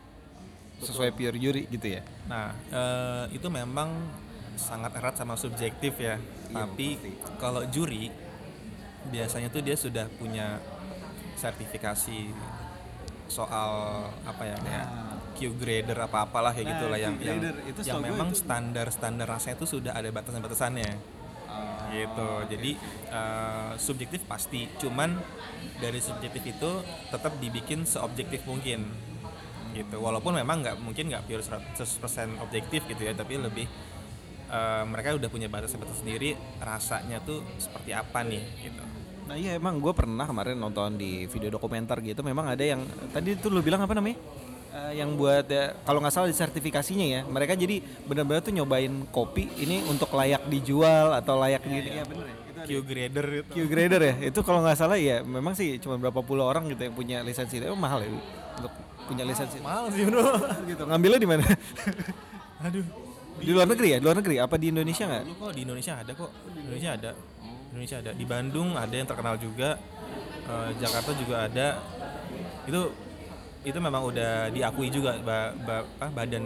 sesuai 0.82 1.14
pure 1.14 1.38
juri 1.38 1.70
gitu 1.70 1.98
ya? 1.98 2.02
Nah 2.26 2.54
eh, 2.74 3.38
itu 3.38 3.48
memang 3.50 3.94
sangat 4.58 4.94
erat 4.98 5.16
sama 5.18 5.38
subjektif 5.38 5.98
ya. 6.02 6.18
Tapi 6.52 6.98
kalau 7.40 7.66
juri 7.70 8.12
biasanya 9.10 9.50
tuh 9.50 9.66
dia 9.66 9.74
sudah 9.74 10.06
punya 10.22 10.62
sertifikasi 11.42 12.30
soal 13.32 13.72
apa 14.28 14.44
ya 14.44 14.58
kayak 14.60 14.88
Q 15.40 15.56
grader 15.56 15.96
apa 15.96 16.28
apalah 16.28 16.52
kayak 16.52 16.68
Nah, 16.68 16.74
gitulah 16.76 17.00
yang 17.00 17.16
yang, 17.24 17.40
itu 17.64 17.80
yang 17.88 18.04
memang 18.04 18.36
itu- 18.36 18.44
standar 18.44 18.92
standar 18.92 19.26
rasanya 19.26 19.56
itu 19.56 19.80
sudah 19.80 19.96
ada 19.96 20.12
batasan-batasannya. 20.12 20.92
Gitu. 21.92 22.30
jadi 22.48 22.72
eh, 23.12 23.72
subjektif 23.76 24.24
pasti. 24.24 24.64
Cuman 24.80 25.12
dari 25.76 26.00
subjektif 26.00 26.40
itu 26.40 26.72
tetap 27.12 27.36
dibikin 27.44 27.84
seobjektif 27.84 28.48
mungkin. 28.48 28.88
Gitu. 29.76 30.00
Walaupun 30.00 30.40
memang 30.40 30.64
nggak 30.64 30.80
mungkin 30.80 31.12
nggak 31.12 31.28
pure 31.28 31.44
100% 31.44 32.40
objektif 32.40 32.88
gitu 32.88 33.02
ya 33.04 33.12
tapi 33.12 33.36
lebih 33.36 33.68
eh, 34.48 34.84
mereka 34.88 35.20
udah 35.20 35.28
punya 35.28 35.52
batas-batas 35.52 36.00
sendiri 36.00 36.36
rasanya 36.64 37.20
tuh 37.24 37.44
seperti 37.60 37.92
apa 37.92 38.24
nih 38.24 38.44
gitu 38.64 38.84
Nah 39.32 39.40
iya 39.40 39.56
emang 39.56 39.80
gue 39.80 39.96
pernah 39.96 40.28
kemarin 40.28 40.60
nonton 40.60 41.00
di 41.00 41.24
video 41.32 41.56
dokumenter 41.56 42.04
gitu. 42.04 42.20
Memang 42.20 42.52
ada 42.52 42.60
yang 42.68 42.84
tadi 43.16 43.40
itu 43.40 43.48
lu 43.48 43.64
bilang 43.64 43.80
apa 43.80 43.96
namanya? 43.96 44.20
Eh, 44.76 45.00
yang 45.00 45.16
buat 45.16 45.48
ya, 45.48 45.72
kalau 45.88 46.04
nggak 46.04 46.12
salah 46.12 46.28
di 46.28 46.36
sertifikasinya 46.36 47.08
ya. 47.08 47.22
Mereka 47.24 47.56
jadi 47.56 47.80
benar-benar 48.12 48.44
tuh 48.44 48.52
nyobain 48.52 48.92
kopi 49.08 49.48
ini 49.56 49.88
untuk 49.88 50.12
layak 50.12 50.52
dijual 50.52 51.16
atau 51.16 51.40
layak 51.40 51.64
gitu. 51.64 51.90
ya 51.96 52.04
bener 52.04 52.26
ya. 52.28 52.36
Itu 52.36 52.60
ada. 52.60 52.68
Q 52.68 52.72
grader 52.84 53.26
itu 53.32 53.52
Q 53.56 53.58
grader 53.72 54.02
ya. 54.04 54.14
Itu 54.20 54.40
kalau 54.44 54.60
nggak 54.68 54.76
salah 54.76 55.00
ya 55.00 55.24
memang 55.24 55.56
sih 55.56 55.80
cuma 55.80 55.96
berapa 55.96 56.20
puluh 56.20 56.44
orang 56.44 56.68
gitu 56.68 56.92
yang 56.92 56.96
punya 57.00 57.24
lisensi 57.24 57.56
itu. 57.56 57.72
Mahal 57.72 58.04
ya 58.04 58.12
untuk 58.60 58.74
punya 59.08 59.24
lisensi. 59.24 59.64
mahal 59.64 59.88
sih 59.96 60.12
bro. 60.12 60.28
Gitu. 60.76 60.84
Ngambilnya 60.84 61.20
di 61.24 61.30
mana? 61.32 61.44
Aduh. 62.68 62.84
Di 63.40 63.52
luar 63.56 63.64
negeri 63.64 63.96
ya? 63.96 63.98
Di 64.04 64.04
luar 64.04 64.20
negeri? 64.20 64.44
Apa 64.44 64.60
di 64.60 64.76
Indonesia 64.76 65.08
nggak? 65.08 65.24
Dulu 65.24 65.36
kok 65.40 65.52
di 65.56 65.62
Indonesia 65.64 65.94
ada 66.04 66.12
kok. 66.20 66.32
Di 66.52 66.60
Indonesia 66.68 66.92
ada. 67.00 67.12
Indonesia 67.72 67.98
ada. 68.00 68.12
Di 68.12 68.26
Bandung 68.28 68.76
ada 68.76 68.92
yang 68.92 69.08
terkenal 69.08 69.36
juga. 69.36 69.80
Eh, 70.44 70.70
Jakarta 70.78 71.12
juga 71.16 71.48
ada. 71.48 71.68
Itu 72.68 72.92
itu 73.62 73.78
memang 73.78 74.10
udah 74.10 74.50
diakui 74.50 74.90
juga 74.90 75.22
ba- 75.22 75.54
ba- 75.54 75.86
apa, 76.02 76.10
badan 76.10 76.42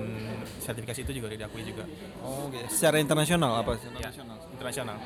sertifikasi 0.60 1.08
itu 1.08 1.24
juga 1.24 1.32
diakui 1.32 1.64
juga. 1.64 1.88
oh 2.20 2.52
gitu 2.52 2.68
secara 2.68 3.00
internasional 3.00 3.56
apa 3.56 3.80
Ya, 3.80 4.12
internasional 4.12 4.36
internasional. 4.52 4.98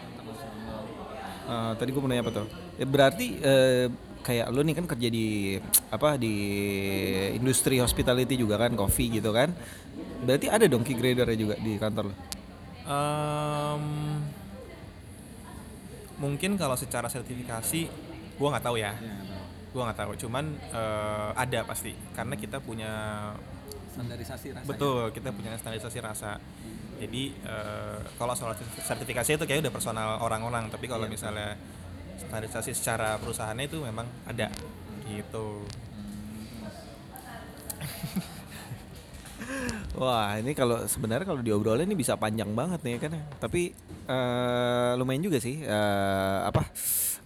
Eh, 1.49 1.71
tadi 1.77 1.89
gue 1.93 2.01
mau 2.01 2.09
nanya 2.09 2.25
apa 2.25 2.33
tuh? 2.33 2.47
Ya, 2.81 2.85
berarti 2.89 3.25
eh, 3.41 3.93
kayak 4.21 4.49
lo 4.49 4.61
nih 4.61 4.73
kan 4.77 4.85
kerja 4.89 5.09
di 5.09 5.57
apa 5.89 6.17
di 6.17 6.33
industri 7.37 7.77
hospitality 7.77 8.37
juga 8.37 8.57
kan, 8.57 8.73
coffee 8.73 9.21
gitu 9.21 9.29
kan? 9.29 9.53
Berarti 10.25 10.49
ada 10.49 10.65
dong 10.65 10.81
key 10.81 10.97
gradernya 10.97 11.37
juga 11.37 11.55
di 11.61 11.77
kantor 11.77 12.09
lo? 12.09 12.15
Em, 12.89 13.85
mungkin 16.19 16.59
kalau 16.59 16.75
secara 16.75 17.07
sertifikasi 17.07 17.87
gua 18.35 18.55
nggak 18.55 18.65
tahu 18.67 18.77
ya. 18.77 18.93
Gua 19.71 19.89
nggak 19.89 19.99
tahu. 20.05 20.11
Cuman 20.27 20.45
eh, 20.59 21.29
ada 21.33 21.59
pasti 21.65 21.95
karena 22.13 22.35
kita 22.35 22.59
punya 22.59 22.91
Standarisasi 23.89 24.55
rasanya. 24.55 24.69
Betul, 24.69 25.11
kita 25.11 25.33
punya 25.33 25.57
standarisasi 25.59 25.99
rasa. 25.99 26.39
Jadi 26.99 27.33
eh, 27.43 27.99
kalau 28.15 28.35
soal 28.35 28.55
sertifikasi 28.85 29.35
itu 29.35 29.45
kayak 29.47 29.61
udah 29.65 29.73
personal 29.73 30.19
orang-orang, 30.23 30.69
tapi 30.71 30.87
kalau 30.87 31.07
misalnya 31.09 31.57
standarisasi 32.19 32.75
secara 32.75 33.17
perusahaannya 33.19 33.65
itu 33.67 33.81
memang 33.83 34.05
ada 34.23 34.47
gitu. 35.09 35.65
Wah 39.97 40.37
ini 40.37 40.53
kalau 40.53 40.85
sebenarnya 40.85 41.25
kalau 41.25 41.41
diobrolin 41.41 41.89
ini 41.89 41.97
bisa 41.97 42.13
panjang 42.13 42.53
banget 42.53 42.85
nih 42.85 43.01
kan 43.01 43.09
ya. 43.09 43.23
Tapi 43.41 43.73
eh, 44.05 44.91
lumayan 45.01 45.25
juga 45.25 45.41
sih 45.41 45.65
eh, 45.65 46.39
apa 46.45 46.69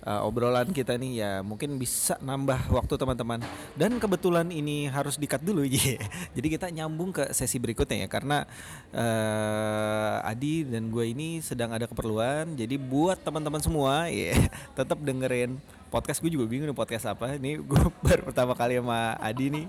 eh, 0.08 0.22
obrolan 0.24 0.72
kita 0.72 0.96
nih 0.96 1.12
ya 1.20 1.32
mungkin 1.44 1.76
bisa 1.76 2.16
nambah 2.24 2.72
waktu 2.72 2.96
teman-teman. 2.96 3.44
Dan 3.76 4.00
kebetulan 4.00 4.48
ini 4.48 4.88
harus 4.88 5.20
dikat 5.20 5.44
dulu 5.44 5.68
Ji. 5.74 6.00
Jadi 6.40 6.48
kita 6.48 6.72
nyambung 6.72 7.12
ke 7.12 7.36
sesi 7.36 7.60
berikutnya 7.60 8.06
ya 8.06 8.08
karena 8.08 8.48
eh, 8.96 10.30
Adi 10.32 10.64
dan 10.64 10.88
gue 10.88 11.04
ini 11.04 11.44
sedang 11.44 11.76
ada 11.76 11.84
keperluan. 11.84 12.56
Jadi 12.56 12.80
buat 12.80 13.20
teman-teman 13.20 13.60
semua 13.60 14.08
ya 14.12 14.40
tetap 14.72 15.04
dengerin 15.04 15.60
podcast 15.92 16.24
gue 16.24 16.32
juga 16.32 16.48
bingung 16.48 16.72
nih 16.72 16.78
podcast 16.80 17.12
apa. 17.12 17.36
Ini 17.36 17.60
gue 17.60 17.84
baru 18.08 18.32
pertama 18.32 18.56
kali 18.56 18.80
sama 18.80 19.20
Adi 19.20 19.52
nih. 19.52 19.68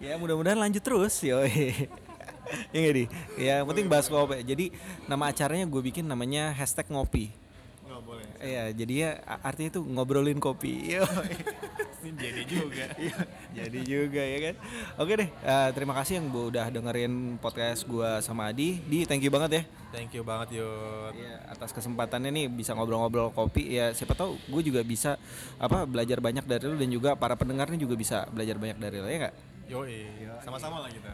Ya 0.00 0.16
mudah-mudahan 0.16 0.56
lanjut 0.56 0.80
terus 0.80 1.20
yo. 1.20 1.44
Ya 2.72 2.78
nggak 2.78 2.96
di? 2.96 3.04
Ya 3.38 3.52
yang 3.62 3.68
penting 3.68 3.86
bahas 3.86 4.06
kopi. 4.06 4.42
Jadi 4.42 4.74
nama 5.06 5.30
acaranya 5.30 5.66
gue 5.68 5.82
bikin 5.82 6.04
namanya 6.06 6.54
hashtag 6.54 6.88
ngopi. 6.90 7.30
Nggak 7.84 8.00
boleh. 8.04 8.26
Iya, 8.40 8.64
jadi 8.72 8.94
ya 8.96 9.10
artinya 9.44 9.70
itu 9.76 9.80
ngobrolin 9.84 10.40
kopi. 10.40 10.96
Yo. 10.96 11.04
Jadi 12.04 12.42
juga. 12.44 12.84
Iya, 13.00 13.16
jadi 13.64 13.80
juga 13.80 14.20
ya 14.20 14.38
kan. 14.50 14.54
Oke 15.00 15.12
deh, 15.16 15.28
eh, 15.28 15.68
terima 15.72 15.96
kasih 15.96 16.20
yang 16.20 16.28
udah 16.28 16.68
dengerin 16.68 17.40
podcast 17.40 17.88
gua 17.88 18.20
sama 18.20 18.52
Adi. 18.52 18.76
Di 18.84 19.08
thank 19.08 19.24
you 19.24 19.32
banget 19.32 19.50
ya. 19.56 19.62
Thank 19.94 20.12
you 20.12 20.26
banget 20.26 20.58
Yud. 20.58 21.14
Iya, 21.14 21.38
atas 21.48 21.70
kesempatannya 21.70 22.34
nih 22.34 22.46
bisa 22.50 22.74
ngobrol-ngobrol 22.74 23.30
kopi 23.30 23.78
ya 23.78 23.94
siapa 23.94 24.18
tahu 24.18 24.34
gue 24.50 24.62
juga 24.66 24.82
bisa 24.82 25.14
apa 25.54 25.86
belajar 25.86 26.18
banyak 26.18 26.42
dari 26.44 26.66
lu 26.66 26.74
dan 26.74 26.90
juga 26.90 27.10
para 27.14 27.38
pendengarnya 27.38 27.78
juga 27.78 27.94
bisa 27.94 28.26
belajar 28.34 28.58
banyak 28.58 28.78
dari 28.82 28.98
lu 28.98 29.06
ya 29.06 29.18
nggak? 29.28 29.36
Yoi. 29.64 30.04
Sama-sama 30.44 30.84
lah 30.84 30.90
kita. 30.92 31.10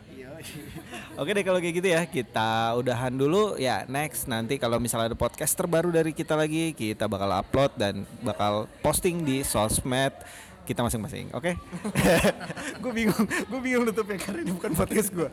Oke 1.21 1.31
deh 1.31 1.45
kalau 1.47 1.63
kayak 1.63 1.75
gitu 1.79 1.89
ya 1.91 2.03
kita 2.03 2.75
udahan 2.75 3.15
dulu. 3.15 3.55
Ya 3.55 3.87
next. 3.87 4.27
Nanti 4.27 4.59
kalau 4.59 4.83
misalnya 4.83 5.15
ada 5.15 5.19
podcast 5.19 5.55
terbaru 5.55 5.95
dari 5.95 6.11
kita 6.11 6.35
lagi 6.35 6.75
kita 6.75 7.07
bakal 7.07 7.31
upload 7.31 7.71
dan 7.79 8.03
bakal 8.27 8.67
posting 8.83 9.23
di 9.23 9.47
sosmed 9.47 10.15
kita 10.67 10.83
masing-masing. 10.83 11.31
Oke? 11.35 11.55
Gue 12.83 12.93
bingung. 12.95 13.27
Gue 13.27 13.61
bingung 13.63 13.85
nutupnya 13.87 14.19
karena 14.19 14.41
ini 14.43 14.53
bukan 14.55 14.73
podcast 14.75 15.11
gue 15.11 15.29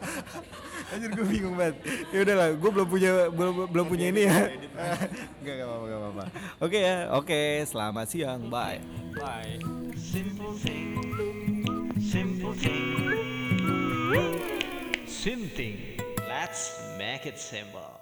Anjir 0.93 1.11
gue 1.13 1.27
bingung 1.27 1.53
banget. 1.53 1.75
Ya 2.15 2.23
udahlah 2.23 2.49
gue 2.55 2.71
belum 2.71 2.87
punya 2.87 3.11
belum 3.33 3.55
belum 3.69 3.85
punya 3.91 4.05
ini 4.13 4.21
ya. 4.23 4.37
Nggak 5.43 5.53
nggak 5.57 5.67
apa-apa 5.67 5.85
nggak 5.85 5.99
apa-apa. 5.99 6.23
Oke 6.63 6.77
ya 6.79 6.97
oke. 7.17 7.41
Selamat 7.65 8.05
siang. 8.07 8.41
Bye. 8.47 8.79
Bye. 9.17 9.57
Simple 12.47 12.63
thing, 12.63 13.09
simple 14.07 14.39
thing. 14.39 15.07
Sim 15.07 15.49
thing. 15.49 15.77
Let's 16.29 16.79
make 16.97 17.25
it 17.25 17.37
simple. 17.37 17.96